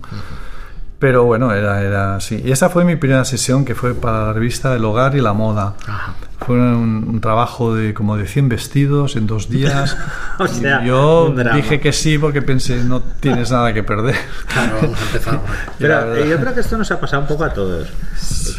Pero 1.01 1.25
bueno, 1.25 1.51
era, 1.53 1.81
era 1.81 2.15
así. 2.15 2.41
Y 2.45 2.51
esa 2.51 2.69
fue 2.69 2.85
mi 2.85 2.95
primera 2.95 3.25
sesión, 3.25 3.65
que 3.65 3.73
fue 3.75 3.93
para 3.95 4.27
la 4.27 4.33
revista 4.33 4.73
El 4.75 4.85
Hogar 4.85 5.15
y 5.15 5.19
la 5.19 5.33
Moda. 5.33 5.73
Ajá. 5.87 6.13
Fue 6.45 6.55
un, 6.55 7.05
un 7.07 7.21
trabajo 7.21 7.75
de 7.75 7.93
como 7.93 8.17
de 8.17 8.25
100 8.27 8.49
vestidos 8.49 9.15
en 9.15 9.25
dos 9.27 9.49
días. 9.49 9.97
O 10.39 10.47
sea, 10.47 10.81
Y 10.83 10.87
yo 10.87 11.33
dije 11.55 11.79
que 11.79 11.91
sí 11.91 12.17
porque 12.17 12.41
pensé, 12.41 12.83
no 12.83 12.99
tienes 13.01 13.51
nada 13.51 13.73
que 13.73 13.83
perder. 13.83 14.15
Claro, 14.47 14.77
ahí. 14.81 15.39
Pero 15.79 16.15
eh, 16.15 16.29
yo 16.29 16.37
creo 16.39 16.53
que 16.53 16.61
esto 16.61 16.77
nos 16.77 16.89
ha 16.91 16.99
pasado 16.99 17.23
un 17.23 17.27
poco 17.27 17.43
a 17.45 17.53
todos. 17.53 17.87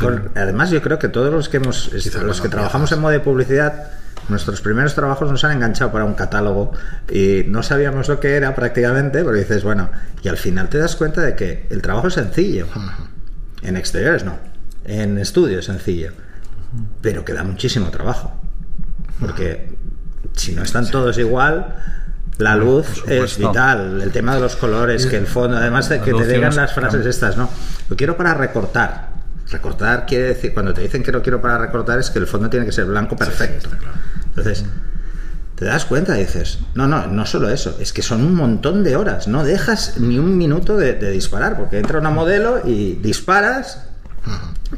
Con- 0.01 0.31
además, 0.37 0.71
yo 0.71 0.83
creo 0.83 0.99
que 0.99 1.09
todos 1.09 1.33
los 1.33 1.49
que 1.49 1.57
hemos, 1.59 1.91
Quizá 1.93 2.23
los 2.23 2.41
que 2.41 2.49
trabajamos 2.49 2.91
en 2.93 3.01
moda 3.01 3.17
y 3.17 3.21
publicidad, 3.21 3.73
nuestros 4.29 4.61
primeros 4.61 4.95
trabajos 4.95 5.31
nos 5.31 5.45
han 5.45 5.53
enganchado 5.53 5.93
para 5.93 6.05
un 6.05 6.15
catálogo 6.15 6.73
y 7.11 7.45
no 7.49 7.63
sabíamos 7.63 8.09
lo 8.09 8.21
que 8.21 8.37
era 8.37 8.55
prácticamente, 8.55 9.25
pero 9.25 9.33
dices, 9.33 9.65
bueno, 9.65 9.91
y 10.23 10.29
al 10.29 10.37
final 10.37 10.69
te 10.69 10.79
das 10.79 10.97
cuenta 10.97 11.21
de 11.23 11.35
que 11.35 11.67
el 11.71 11.83
trabajo 11.83 12.09
es 12.09 12.15
sencillo. 12.15 12.67
En 13.63 13.77
exteriores 13.77 14.25
no, 14.25 14.39
en 14.85 15.19
estudio 15.19 15.59
es 15.59 15.67
sencillo, 15.67 16.13
pero 17.01 17.25
que 17.25 17.33
da 17.33 17.45
muchísimo 17.45 17.91
trabajo. 17.91 18.41
Porque 19.21 19.77
si 20.35 20.53
no 20.53 20.63
están 20.63 20.91
todos 20.91 21.19
igual, 21.19 21.77
la 22.39 22.57
luz 22.57 23.05
es 23.07 23.39
vital. 23.39 24.01
El 24.03 24.11
tema 24.11 24.35
de 24.35 24.41
los 24.41 24.57
colores, 24.57 25.07
que 25.07 25.17
el 25.17 25.27
fondo, 25.27 25.57
además 25.57 25.89
de 25.89 26.01
que 26.01 26.13
te 26.13 26.27
digan 26.27 26.55
las 26.57 26.73
frases 26.73 27.07
estas, 27.07 27.37
¿no? 27.37 27.49
Lo 27.89 27.97
quiero 27.97 28.17
para 28.17 28.35
recortar. 28.35 29.13
Recortar 29.51 30.07
quiere 30.07 30.29
decir, 30.29 30.55
cuando 30.55 30.73
te 30.73 30.81
dicen 30.81 31.03
que 31.03 31.13
lo 31.13 31.23
quiero 31.23 31.41
para 31.41 31.59
recortar, 31.59 31.99
es 31.99 32.11
que 32.11 32.19
el 32.19 32.27
fondo 32.27 32.49
tiene 32.49 32.65
que 32.65 32.73
ser 32.73 32.87
blanco 32.87 33.17
perfecto. 33.17 33.69
claro. 33.71 34.12
Entonces, 34.37 34.65
te 35.57 35.67
das 35.67 35.85
cuenta 35.85 36.17
y 36.17 36.23
dices, 36.23 36.59
no, 36.75 36.87
no, 36.87 37.07
no 37.07 37.27
solo 37.27 37.51
eso, 37.51 37.77
es 37.81 37.93
que 37.93 38.03
son 38.03 38.25
un 38.25 38.35
montón 38.35 38.83
de 38.83 38.97
horas. 38.97 39.29
No 39.29 39.45
dejas 39.45 39.99
ni 39.99 40.19
un 40.19 40.37
minuto 40.37 40.77
de, 40.77 40.95
de 40.95 41.11
disparar, 41.11 41.57
porque 41.57 41.79
entra 41.79 41.99
una 41.99 42.11
modelo 42.11 42.63
y 42.65 42.95
disparas. 42.95 43.87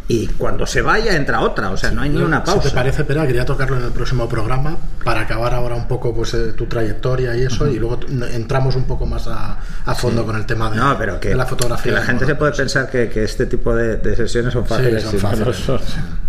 Y 0.09 0.27
cuando 0.27 0.67
se 0.67 0.83
vaya 0.83 1.15
entra 1.17 1.41
otra, 1.41 1.71
o 1.71 1.77
sea, 1.77 1.91
no 1.91 2.03
hay 2.03 2.11
ni 2.11 2.21
una 2.21 2.41
Si 2.45 2.47
pausa. 2.53 2.69
te 2.69 2.75
parece, 2.75 3.05
Pera, 3.05 3.27
quería 3.27 3.45
tocarlo 3.47 3.77
en 3.79 3.85
el 3.85 3.91
próximo 3.91 4.29
programa 4.29 4.77
para 5.03 5.21
acabar 5.23 5.55
ahora 5.55 5.77
un 5.77 5.87
poco 5.89 6.15
pues, 6.15 6.35
eh, 6.35 6.53
tu 6.53 6.67
trayectoria 6.67 7.35
y 7.37 7.43
eso, 7.45 7.67
y 7.69 7.79
luego 7.79 8.01
entramos 8.33 8.77
un 8.77 8.85
poco 8.85 9.07
más 9.07 9.27
a, 9.29 9.57
a 9.87 9.95
fondo 9.95 10.27
con 10.27 10.37
el 10.37 10.45
tema 10.47 10.69
de, 10.71 10.77
No, 10.77 10.97
pero 10.99 11.19
que, 11.21 11.31
de 11.31 11.35
la 11.37 11.47
fotografía. 11.47 11.85
que 11.93 11.99
la 11.99 12.05
gente 12.05 12.25
moda. 12.25 12.35
se 12.35 12.39
puede 12.39 12.53
pensar 12.53 12.91
que, 12.91 13.09
que 13.09 13.25
este 13.25 13.47
tipo 13.47 13.75
de, 13.75 13.97
de 13.97 14.17
sesiones 14.17 14.53
son 14.53 14.67
fáciles. 14.67 15.03
son 15.05 15.13
y 15.13 15.17
no 15.17 15.21
fáciles. 15.29 15.57
son. 15.57 15.81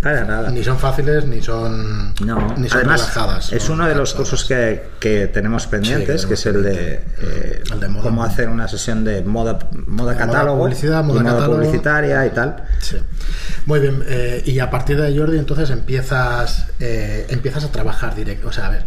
Para 0.02 0.24
nada. 0.24 0.52
Ni 0.52 0.64
son 0.64 0.78
fáciles 0.80 1.26
ni 1.26 1.42
son, 1.42 2.14
No, 2.24 2.54
ni 2.58 2.70
son 2.70 2.78
además 2.78 3.02
relajadas. 3.02 3.52
es 3.52 3.68
uno 3.70 3.88
de 3.88 3.96
los 3.96 4.14
cursos 4.14 4.46
que, 4.46 4.90
que 5.00 5.28
tenemos 5.28 5.68
pendientes, 5.68 6.22
Sí, 6.22 6.28
que 6.28 6.34
es 6.36 6.46
el 6.46 6.62
de, 6.64 7.04
eh, 7.20 7.64
El 7.72 7.80
de 7.80 7.88
moda. 7.90 8.04
cómo 8.04 8.24
hacer 8.24 8.48
una 8.48 8.68
sesión 8.68 9.04
de 9.04 9.22
moda, 9.24 9.58
moda 9.88 10.16
catálogo, 10.16 10.58
moda 10.58 10.70
publicidad, 10.70 11.04
y 11.04 11.08
moda 11.08 11.24
catálogo. 11.24 11.56
publicitaria 11.56 12.26
y 12.26 12.30
tal. 12.30 12.64
Sí. 12.80 12.98
Muy 13.66 13.80
bien, 13.80 14.04
eh, 14.08 14.44
y 14.46 14.60
a 14.60 14.70
partir 14.70 15.02
de 15.02 15.18
Jordi, 15.18 15.40
entonces 15.40 15.72
empiezas, 15.72 16.68
eh, 16.80 17.26
empiezas 17.30 17.64
a 17.64 17.72
trabajar 17.72 18.14
directo. 18.14 18.50
O 18.50 18.52
sea, 18.52 18.68
a 18.68 18.70
ver, 18.70 18.86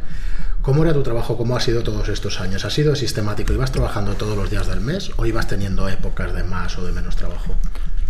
¿cómo 0.63 0.85
era 0.85 0.93
tu 0.93 1.03
trabajo? 1.03 1.37
¿Cómo 1.37 1.57
ha 1.57 1.61
sido 1.61 1.83
todos 1.83 2.09
estos 2.09 2.41
años? 2.41 2.65
¿Ha 2.65 2.71
sido 2.71 2.95
sistemático? 2.95 3.53
¿Ibas 3.53 3.73
trabajando 3.73 4.15
todos 4.15 4.37
los 4.37 4.51
días 4.51 4.69
del 4.69 4.81
mes 4.81 5.11
o 5.17 5.27
ibas 5.27 5.49
teniendo 5.49 5.89
épocas 5.89 6.33
de 6.33 6.45
más 6.45 6.79
o 6.79 6.87
de 6.87 6.93
menos 6.93 7.17
trabajo? 7.17 7.57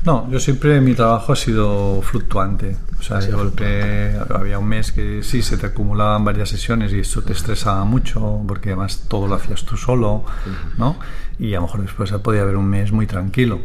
No, 0.05 0.31
yo 0.31 0.39
siempre 0.41 0.81
mi 0.81 0.95
trabajo 0.95 1.33
ha 1.33 1.37
sido 1.37 2.01
fluctuante. 2.03 2.77
O 2.99 3.03
sea, 3.03 3.19
de 3.19 3.31
golpe 3.31 4.19
había 4.35 4.59
un 4.59 4.67
mes 4.67 4.91
que 4.91 5.23
sí 5.23 5.43
se 5.43 5.57
te 5.57 5.67
acumulaban 5.67 6.25
varias 6.25 6.49
sesiones 6.49 6.93
y 6.93 7.01
eso 7.01 7.23
te 7.23 7.33
estresaba 7.33 7.85
mucho 7.85 8.43
porque 8.47 8.71
además 8.71 9.05
todo 9.09 9.29
lo 9.29 9.37
hacías 9.37 9.65
tú 9.65 9.77
solo, 9.77 10.25
¿no? 10.77 10.99
Y 11.39 11.55
a 11.55 11.57
lo 11.57 11.63
mejor 11.63 11.83
después 11.83 12.11
podía 12.13 12.43
haber 12.43 12.57
un 12.57 12.69
mes 12.69 12.91
muy 12.91 13.07
tranquilo. 13.07 13.61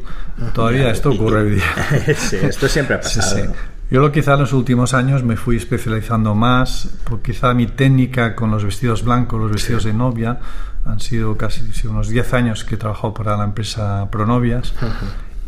Todavía 0.54 0.91
esto 0.91 1.12
ocurre 1.12 1.41
hoy 1.41 1.52
día. 1.52 2.15
sí, 2.15 2.38
esto 2.41 2.67
siempre 2.67 2.96
ha 2.96 3.02
pasado. 3.02 3.36
Sí, 3.36 3.41
sí. 3.41 3.50
Yo 3.89 4.12
quizá 4.12 4.34
en 4.34 4.41
los 4.41 4.54
últimos 4.54 4.93
años 4.93 5.24
me 5.24 5.36
fui 5.36 5.58
especializando 5.58 6.36
más, 6.36 6.89
porque 7.04 7.34
quizá 7.34 7.54
mi 7.54 7.67
técnica 7.67 8.36
con 8.36 8.52
los 8.52 8.63
vestidos 8.63 9.04
blancos, 9.04 9.39
los 9.39 9.52
vestidos 9.52 9.84
de 9.84 9.93
novia, 9.93 10.39
han 10.86 11.00
sido 11.00 11.38
casi 11.38 11.63
unos 11.88 12.10
10 12.10 12.34
años 12.34 12.63
que 12.63 12.76
he 12.76 12.78
trabajado 12.78 13.13
para 13.13 13.38
la 13.38 13.46
empresa 13.46 14.10
Pronovias 14.12 14.74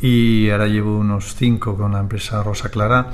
y 0.02 0.50
ahora 0.50 0.68
llevo 0.68 0.98
unos 0.98 1.36
5 1.36 1.76
con 1.76 1.94
la 1.94 2.00
empresa 2.00 2.44
Rosa 2.44 2.70
Clara. 2.70 3.12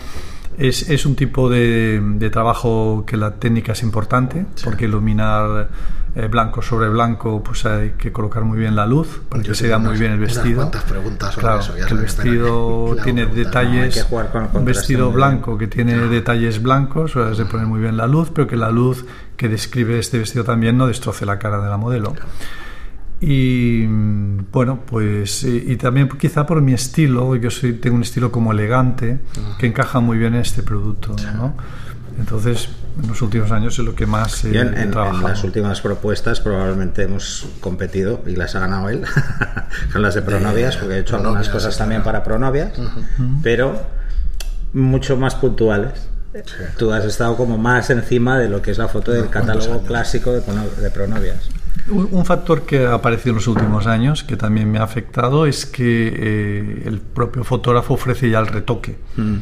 Es, 0.57 0.89
es 0.89 1.05
un 1.05 1.15
tipo 1.15 1.49
de, 1.49 2.01
de, 2.01 2.29
trabajo 2.29 3.05
que 3.07 3.15
la 3.15 3.35
técnica 3.35 3.71
es 3.71 3.83
importante, 3.83 4.45
porque 4.63 4.85
iluminar 4.85 5.69
eh, 6.13 6.27
blanco 6.27 6.61
sobre 6.61 6.89
blanco, 6.89 7.41
pues 7.41 7.65
hay 7.65 7.91
que 7.91 8.11
colocar 8.11 8.43
muy 8.43 8.59
bien 8.59 8.75
la 8.75 8.85
luz 8.85 9.21
para 9.29 9.41
que 9.41 9.55
se 9.55 9.67
vea 9.67 9.77
muy 9.77 9.97
bien 9.97 10.11
el 10.11 10.19
vestido. 10.19 10.69
preguntas 10.69 11.37
claro, 11.37 11.61
eso, 11.61 11.73
que 11.73 11.93
el 11.93 11.99
vestido 12.01 12.97
tiene 13.03 13.27
detalles, 13.27 14.05
un 14.51 14.65
vestido 14.65 15.09
blanco 15.13 15.57
que 15.57 15.67
tiene 15.67 15.95
detalles 16.09 16.61
blancos, 16.61 17.15
o 17.15 17.33
sea, 17.33 17.45
de 17.45 17.49
poner 17.49 17.65
muy 17.65 17.79
bien 17.79 17.95
la 17.95 18.07
luz, 18.07 18.29
pero 18.35 18.45
que 18.45 18.57
la 18.57 18.71
luz 18.71 19.05
que 19.37 19.47
describe 19.47 19.99
este 19.99 20.19
vestido 20.19 20.43
también 20.43 20.77
no 20.77 20.87
destroce 20.87 21.25
la 21.25 21.39
cara 21.39 21.61
de 21.61 21.69
la 21.69 21.77
modelo. 21.77 22.13
Y 23.23 23.85
bueno, 24.51 24.79
pues 24.83 25.43
y, 25.43 25.77
también 25.77 26.09
quizá 26.09 26.47
por 26.47 26.59
mi 26.59 26.73
estilo, 26.73 27.35
yo 27.35 27.51
soy, 27.51 27.73
tengo 27.73 27.95
un 27.95 28.01
estilo 28.01 28.31
como 28.31 28.51
elegante 28.51 29.19
que 29.59 29.67
encaja 29.67 29.99
muy 29.99 30.17
bien 30.17 30.33
en 30.33 30.41
este 30.41 30.63
producto, 30.63 31.15
¿no? 31.35 31.55
Entonces, 32.17 32.69
en 33.01 33.07
los 33.07 33.21
últimos 33.21 33.51
años 33.51 33.77
es 33.77 33.85
lo 33.85 33.95
que 33.95 34.07
más 34.07 34.43
he, 34.43 34.59
en, 34.59 34.75
en, 34.75 34.93
en, 34.93 35.23
las 35.23 35.43
últimas 35.43 35.81
propuestas 35.81 36.41
probablemente 36.41 37.03
hemos 37.03 37.47
competido 37.59 38.21
y 38.25 38.35
las 38.35 38.55
ha 38.55 38.61
ganado 38.61 38.89
él 38.89 39.03
con 39.93 40.01
las 40.01 40.15
de 40.15 40.23
Pronovias, 40.23 40.77
porque 40.77 40.95
he 40.95 40.99
hecho 40.99 41.15
algunas 41.15 41.47
cosas 41.47 41.77
también 41.77 42.01
para 42.01 42.23
Pronovias, 42.23 42.77
uh 42.77 42.81
-huh. 42.81 43.39
pero 43.43 43.81
mucho 44.73 45.15
más 45.15 45.35
puntuales. 45.35 46.07
Sí. 46.33 46.41
Tú 46.77 46.91
has 46.91 47.05
estado 47.05 47.35
como 47.35 47.57
más 47.57 47.89
encima 47.89 48.39
de 48.39 48.49
lo 48.49 48.61
que 48.61 48.71
es 48.71 48.77
la 48.77 48.87
foto 48.87 49.11
del 49.11 49.29
catálogo 49.29 49.81
clásico 49.83 50.31
de, 50.31 50.41
de 50.81 50.89
Pronovias. 50.89 51.49
Un 51.89 52.25
factor 52.25 52.63
que 52.63 52.85
ha 52.85 52.93
aparecido 52.93 53.31
en 53.31 53.35
los 53.35 53.47
últimos 53.47 53.87
años, 53.87 54.23
que 54.23 54.37
también 54.37 54.71
me 54.71 54.79
ha 54.79 54.83
afectado, 54.83 55.45
es 55.45 55.65
que 55.65 56.13
eh, 56.15 56.83
el 56.85 56.99
propio 56.99 57.43
fotógrafo 57.43 57.95
ofrece 57.95 58.29
ya 58.29 58.39
el 58.39 58.47
retoque. 58.47 58.97
Mm. 59.17 59.37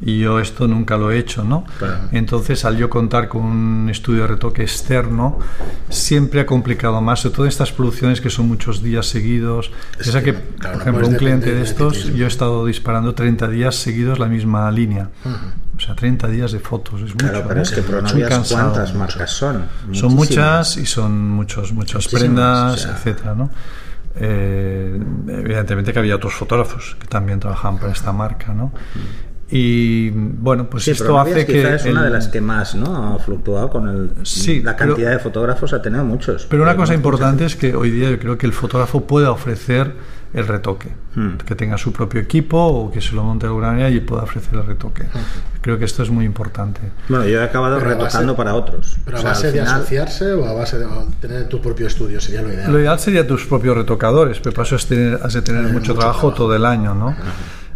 Y 0.00 0.18
yo 0.18 0.40
esto 0.40 0.66
nunca 0.66 0.96
lo 0.96 1.10
he 1.10 1.18
hecho, 1.18 1.44
¿no? 1.44 1.64
Claro. 1.78 2.08
Entonces, 2.12 2.64
al 2.64 2.76
yo 2.76 2.90
contar 2.90 3.28
con 3.28 3.42
un 3.42 3.88
estudio 3.90 4.22
de 4.22 4.28
retoque 4.28 4.62
externo, 4.62 5.38
siempre 5.88 6.40
ha 6.40 6.46
complicado 6.46 7.00
más, 7.00 7.20
sobre 7.20 7.36
todo 7.36 7.46
estas 7.46 7.72
producciones 7.72 8.20
que 8.20 8.28
son 8.28 8.48
muchos 8.48 8.82
días 8.82 9.06
seguidos. 9.06 9.70
Es 9.98 10.08
Esa 10.08 10.22
que, 10.22 10.34
que 10.34 10.40
claro, 10.58 10.74
por 10.74 10.82
ejemplo, 10.82 11.08
un 11.08 11.14
cliente 11.14 11.54
de 11.54 11.62
estos, 11.62 12.12
yo 12.12 12.24
he 12.24 12.28
estado 12.28 12.66
disparando 12.66 13.14
30 13.14 13.48
días 13.48 13.76
seguidos 13.76 14.18
la 14.18 14.26
misma 14.26 14.70
línea. 14.70 15.10
Uh 15.24 15.28
-huh. 15.28 15.63
Sea, 15.84 15.94
30 15.94 16.28
días 16.28 16.52
de 16.52 16.60
fotos, 16.60 17.02
es 17.02 17.12
claro, 17.12 17.34
mucho. 17.34 17.48
pero 17.48 17.60
¿eh? 17.60 17.62
es 17.62 17.70
que 17.70 17.82
Pronovias, 17.82 18.52
¿cuántas 18.52 18.94
marcas 18.94 19.30
son? 19.30 19.66
Son 19.92 20.14
muchas 20.14 20.78
y 20.78 20.86
son 20.86 21.28
muchos, 21.28 21.72
muchas 21.72 22.08
prendas, 22.08 22.74
o 22.74 22.76
sea, 22.78 22.92
etcétera, 22.92 23.34
¿no? 23.34 23.50
Eh, 24.16 24.98
evidentemente 25.28 25.92
que 25.92 25.98
había 25.98 26.16
otros 26.16 26.32
fotógrafos 26.32 26.96
que 26.98 27.06
también 27.06 27.38
trabajaban 27.38 27.78
para 27.78 27.92
esta 27.92 28.12
marca, 28.12 28.54
¿no? 28.54 28.72
Y 29.50 30.08
bueno, 30.08 30.70
pues 30.70 30.84
sí, 30.84 30.92
esto 30.92 31.20
hace 31.20 31.44
que. 31.44 31.74
es 31.74 31.84
una 31.84 32.04
de 32.04 32.10
las 32.10 32.28
que 32.28 32.40
más 32.40 32.74
¿no? 32.74 33.14
ha 33.14 33.18
fluctuado 33.18 33.68
con 33.68 33.86
el, 33.88 34.10
sí, 34.24 34.62
la 34.62 34.74
cantidad 34.76 35.08
pero, 35.08 35.18
de 35.18 35.18
fotógrafos, 35.18 35.74
ha 35.74 35.82
tenido 35.82 36.02
muchos. 36.02 36.46
Pero 36.48 36.62
una 36.62 36.76
cosa 36.76 36.94
importante 36.94 37.44
es 37.44 37.56
que 37.56 37.76
hoy 37.76 37.90
día 37.90 38.10
yo 38.10 38.18
creo 38.18 38.38
que 38.38 38.46
el 38.46 38.54
fotógrafo 38.54 39.02
pueda 39.02 39.30
ofrecer 39.30 39.94
el 40.34 40.48
retoque, 40.48 40.90
hmm. 41.14 41.36
que 41.46 41.54
tenga 41.54 41.78
su 41.78 41.92
propio 41.92 42.20
equipo 42.20 42.58
o 42.58 42.90
que 42.90 43.00
se 43.00 43.14
lo 43.14 43.22
monte 43.22 43.46
de 43.46 43.50
alguna 43.50 43.68
manera 43.68 43.88
y 43.88 44.00
pueda 44.00 44.24
ofrecer 44.24 44.54
el 44.54 44.66
retoque. 44.66 45.04
Hmm. 45.04 45.60
Creo 45.60 45.78
que 45.78 45.84
esto 45.84 46.02
es 46.02 46.10
muy 46.10 46.24
importante. 46.24 46.80
Bueno, 47.08 47.24
yo 47.26 47.40
he 47.40 47.44
acabado 47.44 47.78
pero 47.78 47.90
retocando 47.90 48.32
base, 48.32 48.36
para 48.36 48.54
otros. 48.54 48.98
¿Pero 49.04 49.16
o 49.16 49.20
sea, 49.20 49.30
a 49.30 49.32
base 49.32 49.46
de 49.46 49.60
final... 49.60 49.80
asociarse 49.80 50.32
o 50.32 50.44
a 50.44 50.52
base 50.52 50.78
de 50.78 50.86
tener 51.20 51.48
tu 51.48 51.60
propio 51.60 51.86
estudio? 51.86 52.20
Sería 52.20 52.42
lo 52.42 52.52
ideal. 52.52 52.72
Lo 52.72 52.80
ideal 52.80 52.98
sería 52.98 53.26
tus 53.26 53.46
propios 53.46 53.76
retocadores, 53.76 54.40
pero 54.40 54.52
para 54.52 54.66
eso 54.66 54.74
has, 54.74 54.86
tener, 54.86 55.20
has 55.22 55.32
de 55.32 55.42
tener 55.42 55.62
mucho, 55.62 55.74
mucho 55.74 55.94
trabajo, 55.94 56.18
trabajo, 56.18 56.36
todo 56.36 56.56
el 56.56 56.66
año, 56.66 56.94
¿no? 56.94 57.14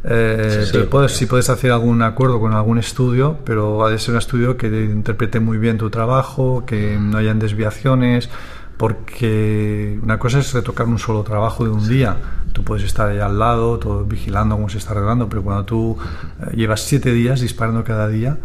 Eh, 0.05 0.64
sí, 0.64 0.79
sí, 0.79 0.87
puedes, 0.90 1.12
sí 1.12 1.27
puedes 1.27 1.51
hacer 1.51 1.71
algún 1.71 2.03
acuerdo 2.03 2.40
con 2.40 2.53
algún 2.55 2.79
estudio, 2.79 3.38
pero 3.44 3.85
ha 3.85 3.90
de 3.90 3.99
ser 3.99 4.12
un 4.12 4.18
estudio 4.18 4.57
que 4.57 4.66
interprete 4.66 5.38
muy 5.40 5.59
bien 5.59 5.79
tu 5.79 5.90
trabajo, 5.90 6.64
que 6.66 6.97
no 6.99 7.18
hayan 7.18 7.38
desviaciones, 7.38 8.31
porque 8.79 9.99
una 10.03 10.19
cosa 10.19 10.38
es 10.38 10.55
retocar 10.55 10.87
un 10.87 10.99
solo 10.99 11.25
trabajo 11.25 11.64
de 11.64 11.71
un 11.71 11.83
sí. 11.83 11.95
día. 11.95 12.17
Tú 12.53 12.62
puedes 12.64 12.85
estar 12.85 13.11
ahí 13.11 13.19
al 13.19 13.38
lado, 13.38 13.79
todo 13.79 14.05
vigilando 14.05 14.55
cómo 14.55 14.69
se 14.69 14.79
está 14.79 14.93
arreglando, 14.93 15.29
pero 15.29 15.43
cuando 15.43 15.64
tú 15.64 15.99
eh, 16.41 16.57
llevas 16.57 16.81
siete 16.81 17.12
días 17.12 17.41
disparando 17.41 17.85
cada 17.85 18.09
día, 18.09 18.38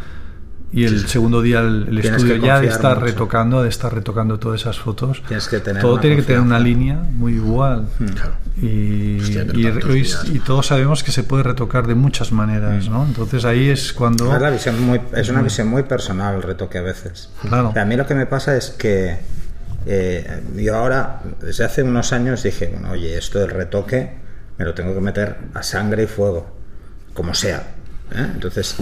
y 0.71 0.85
el 0.85 1.01
sí, 1.01 1.07
segundo 1.07 1.43
día 1.43 1.59
el, 1.59 1.85
el 1.87 1.99
estudio 1.99 2.35
ya 2.37 2.59
de 2.59 2.65
estar 2.65 2.95
mucho. 2.95 3.05
retocando, 3.05 3.61
de 3.61 3.69
estar 3.69 3.93
retocando 3.93 4.39
todas 4.39 4.61
esas 4.61 4.79
fotos. 4.79 5.21
Tienes 5.27 5.47
que 5.47 5.59
tener 5.59 5.83
todo 5.83 5.99
tiene 5.99 6.15
que 6.15 6.23
tener 6.23 6.41
una 6.41 6.59
línea 6.59 6.95
muy 6.95 7.33
igual. 7.33 7.87
Hmm. 7.99 8.05
Claro. 8.07 8.31
Y, 8.59 9.19
Hostia, 9.19 9.45
y, 9.53 9.67
y, 9.67 10.37
y, 10.37 10.39
todos 10.39 10.65
sabemos 10.65 11.03
que 11.03 11.11
se 11.11 11.23
puede 11.23 11.43
retocar 11.43 11.85
de 11.85 11.93
muchas 11.93 12.31
maneras, 12.31 12.89
¿no? 12.89 13.05
Entonces 13.05 13.45
ahí 13.45 13.69
es 13.69 13.93
cuando... 13.93 14.33
Es, 14.35 14.41
la 14.41 14.49
visión 14.49 14.83
muy, 14.83 14.99
es 15.13 15.29
una 15.29 15.43
visión 15.43 15.67
muy 15.67 15.83
personal 15.83 16.35
el 16.35 16.41
retoque 16.41 16.79
a 16.79 16.81
veces. 16.81 17.29
Claro. 17.41 17.71
a 17.75 17.85
mí 17.85 17.95
lo 17.95 18.07
que 18.07 18.15
me 18.15 18.25
pasa 18.25 18.57
es 18.57 18.71
que 18.71 19.19
eh, 19.85 20.43
yo 20.55 20.75
ahora, 20.75 21.21
desde 21.41 21.65
hace 21.65 21.83
unos 21.83 22.13
años 22.13 22.43
dije, 22.43 22.67
bueno, 22.67 22.91
oye, 22.91 23.17
esto 23.17 23.39
del 23.39 23.49
retoque 23.49 24.11
me 24.57 24.65
lo 24.65 24.73
tengo 24.73 24.93
que 24.93 25.01
meter 25.01 25.35
a 25.53 25.63
sangre 25.63 26.03
y 26.03 26.07
fuego, 26.07 26.55
como 27.13 27.33
sea. 27.33 27.63
¿eh? 28.11 28.27
Entonces 28.33 28.75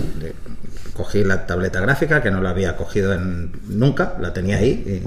cogí 0.93 1.23
la 1.23 1.45
tableta 1.45 1.79
gráfica 1.79 2.21
que 2.21 2.31
no 2.31 2.41
la 2.41 2.51
había 2.51 2.75
cogido 2.75 3.13
en, 3.13 3.51
nunca, 3.67 4.15
la 4.19 4.33
tenía 4.33 4.57
ahí 4.57 5.03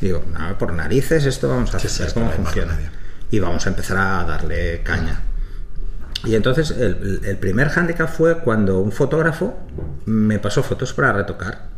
y 0.00 0.04
digo, 0.04 0.24
no, 0.32 0.56
por 0.58 0.72
narices 0.72 1.24
esto 1.26 1.48
vamos 1.48 1.74
a 1.74 1.78
hacer, 1.78 1.90
sí, 1.90 2.14
cómo 2.14 2.30
funciona. 2.30 2.78
Y 3.30 3.40
vamos 3.40 3.66
a 3.66 3.70
empezar 3.70 3.96
a 3.96 4.24
darle 4.24 4.82
caña. 4.82 5.20
Y 6.24 6.36
entonces 6.36 6.70
el, 6.70 7.20
el 7.24 7.36
primer 7.36 7.68
hándicap 7.68 8.08
fue 8.08 8.38
cuando 8.38 8.80
un 8.80 8.92
fotógrafo 8.92 9.58
me 10.06 10.38
pasó 10.38 10.62
fotos 10.62 10.94
para 10.94 11.12
retocar. 11.12 11.68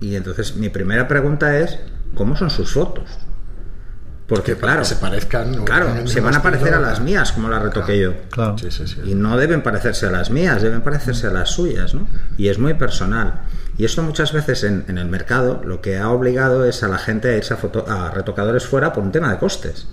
Y 0.00 0.14
entonces 0.14 0.56
mi 0.56 0.68
primera 0.68 1.08
pregunta 1.08 1.58
es, 1.58 1.78
¿cómo 2.14 2.36
son 2.36 2.50
sus 2.50 2.72
fotos? 2.72 3.18
Porque 4.26 4.54
que 4.54 4.58
claro, 4.58 4.84
se 4.84 4.96
parezcan, 4.96 5.64
claro, 5.64 6.04
se 6.08 6.20
van 6.20 6.34
a 6.34 6.42
parecer 6.42 6.74
a 6.74 6.80
las 6.80 7.00
mías 7.00 7.30
como 7.30 7.48
las 7.48 7.62
retoqué 7.62 7.94
claro, 7.94 8.12
yo. 8.12 8.28
Claro. 8.30 8.58
Sí, 8.58 8.72
sí, 8.72 8.86
sí. 8.88 9.00
Y 9.04 9.14
no 9.14 9.36
deben 9.36 9.62
parecerse 9.62 10.06
a 10.06 10.10
las 10.10 10.30
mías, 10.30 10.62
deben 10.62 10.82
parecerse 10.82 11.28
a 11.28 11.30
las 11.30 11.50
suyas, 11.50 11.94
¿no? 11.94 12.08
Y 12.36 12.48
es 12.48 12.58
muy 12.58 12.74
personal. 12.74 13.42
Y 13.78 13.84
esto 13.84 14.02
muchas 14.02 14.32
veces 14.32 14.64
en, 14.64 14.84
en 14.88 14.98
el 14.98 15.06
mercado 15.06 15.62
lo 15.64 15.80
que 15.80 15.98
ha 15.98 16.10
obligado 16.10 16.64
es 16.64 16.82
a 16.82 16.88
la 16.88 16.98
gente 16.98 17.28
a 17.28 17.36
irse 17.36 17.54
a, 17.54 17.56
foto, 17.56 17.84
a 17.88 18.10
retocadores 18.10 18.66
fuera 18.66 18.92
por 18.92 19.04
un 19.04 19.12
tema 19.12 19.30
de 19.30 19.38
costes. 19.38 19.86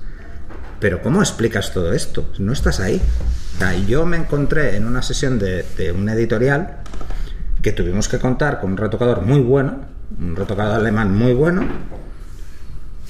Pero 0.79 1.01
¿cómo 1.03 1.21
explicas 1.21 1.71
todo 1.71 1.93
esto? 1.93 2.27
No 2.39 2.53
estás 2.53 2.79
ahí. 2.79 2.99
O 3.55 3.59
sea, 3.59 3.75
yo 3.75 4.03
me 4.07 4.17
encontré 4.17 4.75
en 4.77 4.87
una 4.87 5.03
sesión 5.03 5.37
de, 5.37 5.63
de 5.77 5.91
un 5.91 6.09
editorial 6.09 6.77
que 7.61 7.71
tuvimos 7.71 8.09
que 8.09 8.17
contar 8.17 8.59
con 8.59 8.71
un 8.71 8.77
retocador 8.77 9.21
muy 9.21 9.41
bueno, 9.41 9.85
un 10.19 10.35
retocador 10.35 10.73
alemán 10.79 11.15
muy 11.15 11.33
bueno, 11.33 11.67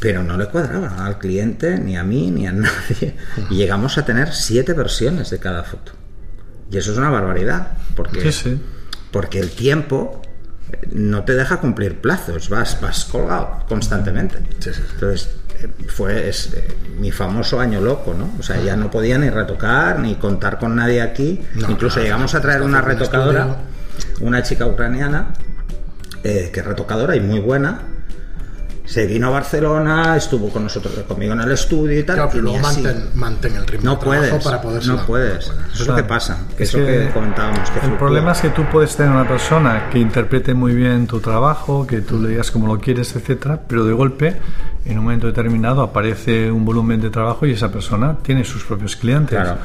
pero 0.03 0.21
no 0.21 0.35
le 0.35 0.47
cuadraba 0.47 1.05
al 1.05 1.17
cliente, 1.17 1.79
ni 1.79 1.95
a 1.95 2.03
mí, 2.03 2.29
ni 2.29 2.45
a 2.45 2.51
nadie. 2.51 3.15
Y 3.49 3.55
llegamos 3.55 3.97
a 3.97 4.03
tener 4.03 4.33
siete 4.33 4.73
versiones 4.73 5.29
de 5.29 5.39
cada 5.39 5.63
foto. 5.63 5.93
Y 6.69 6.75
eso 6.75 6.91
es 6.91 6.97
una 6.97 7.09
barbaridad, 7.09 7.77
porque, 7.95 8.19
sí, 8.19 8.31
sí. 8.33 8.61
porque 9.11 9.39
el 9.39 9.51
tiempo 9.51 10.21
no 10.91 11.23
te 11.23 11.35
deja 11.35 11.61
cumplir 11.61 12.01
plazos, 12.01 12.49
vas, 12.49 12.81
vas 12.81 13.05
colgado 13.05 13.63
constantemente. 13.69 14.39
Sí, 14.59 14.71
Entonces, 14.93 15.37
fue 15.87 16.27
es, 16.27 16.53
eh, 16.53 16.67
mi 16.99 17.11
famoso 17.11 17.61
año 17.61 17.79
loco, 17.79 18.13
¿no? 18.13 18.29
O 18.37 18.43
sea, 18.43 18.61
ya 18.61 18.75
no 18.75 18.91
podía 18.91 19.17
ni 19.17 19.29
retocar, 19.29 19.99
ni 19.99 20.15
contar 20.15 20.59
con 20.59 20.75
nadie 20.75 21.01
aquí. 21.01 21.41
No, 21.55 21.71
Incluso 21.71 21.99
no, 21.99 22.03
llegamos 22.03 22.35
a 22.35 22.41
traer 22.41 22.61
una 22.61 22.81
retocadora, 22.81 23.55
una 24.19 24.43
chica 24.43 24.65
ucraniana, 24.65 25.27
eh, 26.25 26.49
que 26.53 26.59
es 26.59 26.65
retocadora 26.65 27.15
y 27.15 27.21
muy 27.21 27.39
buena, 27.39 27.92
se 28.85 29.05
vino 29.07 29.27
a 29.27 29.29
Barcelona, 29.29 30.17
estuvo 30.17 30.49
con 30.49 30.63
nosotros, 30.63 30.93
conmigo 31.07 31.33
en 31.33 31.41
el 31.41 31.51
estudio 31.51 31.99
y 31.99 32.03
tal. 32.03 32.15
Claro, 32.15 32.29
pero 32.31 32.41
y 32.41 32.43
luego 32.43 32.59
mantén, 32.59 33.09
mantén, 33.15 33.55
el 33.55 33.65
ritmo 33.65 33.91
no 33.91 33.95
de 33.95 34.05
puedes, 34.05 34.43
para 34.43 34.61
poder 34.61 34.85
No 34.85 35.05
puedes. 35.05 35.45
Eso 35.45 35.83
es 35.83 35.87
lo 35.87 35.95
que 35.95 36.03
pasa. 36.03 36.37
Que 36.57 36.63
es 36.63 36.69
eso 36.69 36.79
que, 36.79 36.85
que 36.85 37.09
comentábamos. 37.13 37.69
Que 37.69 37.75
el 37.75 37.79
fluctúa. 37.79 37.97
problema 37.97 38.31
es 38.33 38.41
que 38.41 38.49
tú 38.49 38.65
puedes 38.71 38.95
tener 38.95 39.11
una 39.11 39.27
persona 39.27 39.89
que 39.89 39.99
interprete 39.99 40.53
muy 40.53 40.75
bien 40.75 41.07
tu 41.07 41.19
trabajo, 41.19 41.87
que 41.87 42.01
tú 42.01 42.21
le 42.21 42.29
digas 42.29 42.51
como 42.51 42.67
lo 42.67 42.79
quieres, 42.79 43.15
etcétera, 43.15 43.61
pero 43.67 43.85
de 43.85 43.93
golpe, 43.93 44.39
en 44.85 44.97
un 44.97 45.05
momento 45.05 45.27
determinado, 45.27 45.81
aparece 45.81 46.51
un 46.51 46.65
volumen 46.65 46.99
de 46.99 47.09
trabajo 47.09 47.45
y 47.45 47.51
esa 47.51 47.71
persona 47.71 48.17
tiene 48.21 48.43
sus 48.43 48.63
propios 48.65 48.95
clientes. 48.95 49.39
Claro. 49.39 49.57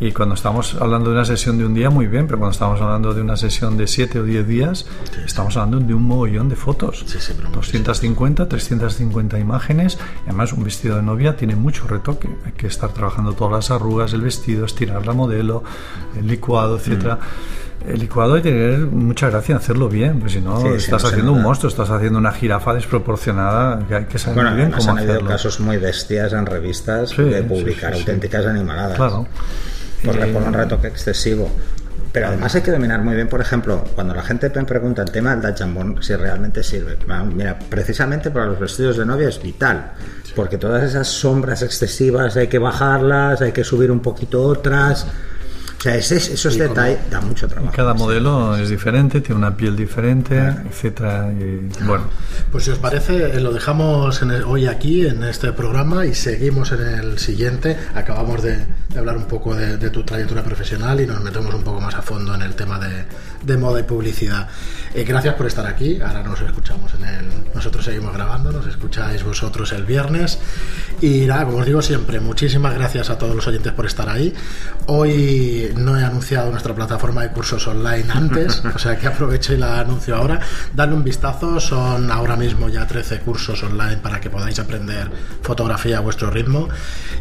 Y 0.00 0.10
cuando 0.12 0.34
estamos 0.34 0.74
hablando 0.80 1.10
de 1.10 1.16
una 1.16 1.24
sesión 1.24 1.56
de 1.56 1.64
un 1.64 1.72
día, 1.72 1.88
muy 1.88 2.06
bien, 2.08 2.26
pero 2.26 2.38
cuando 2.38 2.52
estamos 2.52 2.80
hablando 2.80 3.14
de 3.14 3.20
una 3.22 3.36
sesión 3.36 3.76
de 3.76 3.86
7 3.86 4.20
o 4.20 4.24
10 4.24 4.46
días, 4.46 4.86
estamos 5.24 5.56
hablando 5.56 5.78
de 5.86 5.94
un 5.94 6.02
mogollón 6.02 6.48
de 6.48 6.56
fotos. 6.56 7.04
250, 7.52 8.48
350 8.48 9.38
imágenes. 9.38 9.98
Además, 10.24 10.52
un 10.52 10.64
vestido 10.64 10.96
de 10.96 11.02
novia 11.02 11.36
tiene 11.36 11.54
mucho 11.56 11.86
retoque. 11.86 12.28
Hay 12.44 12.52
que 12.52 12.66
estar 12.66 12.92
trabajando 12.92 13.34
todas 13.34 13.52
las 13.52 13.70
arrugas, 13.70 14.12
el 14.12 14.22
vestido, 14.22 14.66
estirar 14.66 15.06
la 15.06 15.12
modelo, 15.12 15.62
el 16.18 16.26
licuado, 16.26 16.76
etcétera. 16.76 17.16
Mm. 17.16 17.88
El 17.90 18.00
licuado 18.00 18.34
hay 18.34 18.42
que 18.42 18.50
tener 18.50 18.78
mucha 18.86 19.28
gracia 19.28 19.52
en 19.52 19.58
hacerlo 19.58 19.88
bien, 19.90 20.18
porque 20.18 20.34
si 20.34 20.40
no, 20.40 20.58
Sí, 20.60 20.68
sí, 20.70 20.74
estás 20.76 21.02
no 21.02 21.08
haciendo 21.10 21.32
un 21.32 21.42
monstruo, 21.42 21.68
estás 21.68 21.90
haciendo 21.90 22.18
una 22.18 22.32
jirafa 22.32 22.72
desproporcionada, 22.72 23.86
que 23.86 23.94
hay 23.94 24.04
que 24.06 24.18
saber 24.18 24.42
Bueno, 24.42 24.56
bien 24.56 24.70
cómo 24.70 24.90
han 24.92 24.98
habido 24.98 25.12
hacerlo. 25.12 25.28
casos 25.28 25.60
muy 25.60 25.76
bestias 25.76 26.32
en 26.32 26.46
revistas 26.46 27.10
Sí, 27.10 27.22
de 27.22 27.42
sí, 27.42 27.46
publicar 27.48 27.92
sí, 27.92 27.96
sí. 27.96 28.00
auténticas 28.00 28.46
animaladas. 28.46 28.96
Claro. 28.96 29.26
Porque 30.04 30.28
Y- 30.28 30.32
por 30.32 30.42
un 30.42 30.52
retoque 30.52 30.88
excesivo. 30.88 31.50
Pero 32.12 32.28
además 32.28 32.54
hay 32.54 32.62
que 32.62 32.70
dominar 32.70 33.00
muy 33.02 33.16
bien, 33.16 33.28
por 33.28 33.40
ejemplo, 33.40 33.82
cuando 33.96 34.14
la 34.14 34.22
gente 34.22 34.48
me 34.54 34.64
pregunta 34.64 35.02
el 35.02 35.10
tema 35.10 35.34
del 35.34 35.42
Dutch 35.42 35.58
Jambon, 35.58 36.00
si 36.00 36.14
realmente 36.14 36.62
sirve. 36.62 36.96
Va, 37.10 37.24
Mira, 37.24 37.58
precisamente 37.58 38.30
para 38.30 38.46
los 38.46 38.60
vestidos 38.60 38.96
de 38.96 39.04
novia 39.04 39.28
es 39.28 39.42
vital, 39.42 39.92
porque 40.36 40.56
todas 40.56 40.84
esas 40.84 41.08
sombras 41.08 41.62
excesivas 41.62 42.36
hay 42.36 42.46
que 42.46 42.58
bajarlas, 42.60 43.40
hay 43.42 43.50
que 43.50 43.64
subir 43.64 43.90
un 43.90 43.98
poquito 44.00 44.42
otras. 44.44 45.06
O 45.84 45.86
sea, 45.86 45.96
ese, 45.96 46.16
esos 46.16 46.56
detalles 46.56 46.98
da 47.10 47.20
mucho 47.20 47.44
Y 47.44 47.48
trabajo. 47.50 47.72
cada 47.76 47.92
modelo 47.92 48.56
es 48.56 48.70
diferente, 48.70 49.20
tiene 49.20 49.36
una 49.38 49.54
piel 49.54 49.76
diferente, 49.76 50.38
etcétera. 50.38 51.30
Y, 51.30 51.68
bueno, 51.84 52.04
Pues 52.50 52.64
si 52.64 52.70
os 52.70 52.78
parece, 52.78 53.36
eh, 53.36 53.40
lo 53.40 53.52
dejamos 53.52 54.22
en 54.22 54.30
el- 54.30 54.44
hoy 54.44 54.66
aquí 54.66 55.06
en 55.06 55.22
este 55.24 55.52
programa 55.52 56.06
y 56.06 56.14
seguimos 56.14 56.72
en 56.72 56.80
el 56.80 57.18
siguiente. 57.18 57.76
Acabamos 57.94 58.42
de, 58.42 58.64
de 58.88 58.98
hablar 58.98 59.18
un 59.18 59.26
poco 59.26 59.54
de, 59.54 59.76
de 59.76 59.90
tu 59.90 60.04
trayectoria 60.04 60.42
profesional 60.42 60.98
y 61.02 61.06
nos 61.06 61.20
metemos 61.22 61.52
un 61.54 61.62
poco 61.62 61.82
más 61.82 61.94
a 61.96 62.00
fondo 62.00 62.34
en 62.34 62.40
el 62.40 62.54
tema 62.54 62.78
de, 62.78 63.04
de 63.42 63.56
moda 63.58 63.80
y 63.80 63.82
publicidad. 63.82 64.48
Eh, 64.94 65.04
gracias 65.04 65.34
por 65.34 65.46
estar 65.48 65.66
aquí. 65.66 66.00
Ahora 66.00 66.22
nos 66.22 66.40
escuchamos 66.40 66.94
en 66.94 67.04
el. 67.04 67.24
Nosotros 67.54 67.84
seguimos 67.84 68.14
grabando, 68.14 68.50
nos 68.52 68.66
escucháis 68.66 69.22
vosotros 69.22 69.70
el 69.72 69.84
viernes. 69.84 70.38
Y 71.02 71.26
nada, 71.26 71.44
como 71.44 71.58
os 71.58 71.66
digo 71.66 71.82
siempre, 71.82 72.20
muchísimas 72.20 72.72
gracias 72.74 73.10
a 73.10 73.18
todos 73.18 73.34
los 73.36 73.46
oyentes 73.46 73.72
por 73.74 73.84
estar 73.84 74.08
ahí. 74.08 74.32
Hoy 74.86 75.72
no 75.74 75.98
he 75.98 76.04
anunciado 76.04 76.50
nuestra 76.50 76.74
plataforma 76.74 77.22
de 77.22 77.30
cursos 77.30 77.66
online 77.66 78.06
antes, 78.12 78.62
o 78.74 78.78
sea 78.78 78.96
que 78.96 79.06
aprovecho 79.06 79.52
y 79.52 79.56
la 79.56 79.80
anuncio 79.80 80.16
ahora. 80.16 80.40
Dale 80.74 80.94
un 80.94 81.04
vistazo, 81.04 81.60
son 81.60 82.10
ahora 82.10 82.36
mismo 82.36 82.68
ya 82.68 82.86
13 82.86 83.20
cursos 83.20 83.62
online 83.62 83.98
para 83.98 84.20
que 84.20 84.30
podáis 84.30 84.58
aprender 84.58 85.10
fotografía 85.42 85.98
a 85.98 86.00
vuestro 86.00 86.30
ritmo. 86.30 86.68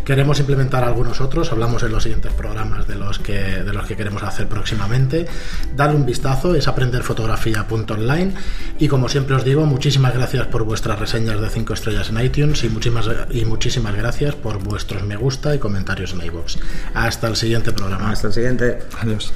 Queremos 0.06 0.40
implementar 0.40 0.84
algunos 0.84 1.22
otros, 1.22 1.52
hablamos 1.52 1.84
en 1.84 1.92
los 1.92 2.04
siguientes 2.04 2.34
programas 2.34 2.88
de 2.88 2.96
los 2.96 3.20
que, 3.20 3.64
de 3.64 3.74
los 3.74 3.86
que 3.86 3.96
queremos 3.96 4.24
hacer 4.24 4.48
próximamente. 4.48 5.28
Dale 5.76 5.96
un 5.96 6.06
vistazo, 6.06 6.56
es 6.56 6.68
aprenderfotografía.online 6.68 8.34
y 8.80 8.88
como 8.88 9.10
siempre 9.10 9.36
os 9.36 9.44
digo, 9.44 9.66
muchísimas 9.66 10.14
gracias 10.14 10.48
por 10.48 10.64
vuestras 10.64 11.00
reseñas 11.00 11.40
de 11.40 11.50
5 11.50 11.74
estrellas 11.74 12.10
en 12.10 12.20
iTunes 12.20 12.64
y 12.64 12.70
muchísimas, 12.70 13.10
y 13.32 13.46
muchísimas 13.46 13.96
gracias 13.96 14.36
por 14.36 14.62
vuestros 14.64 15.04
me 15.04 15.16
gusta 15.16 15.56
y 15.56 15.60
comentarios 15.60 16.14
en 16.14 16.26
iVoox. 16.26 16.58
Hasta 16.94 17.28
el 17.28 17.36
siguiente 17.36 17.72
programa. 17.72 18.12
Hasta 18.12 18.28
el 18.28 18.34
adiós. 19.00 19.34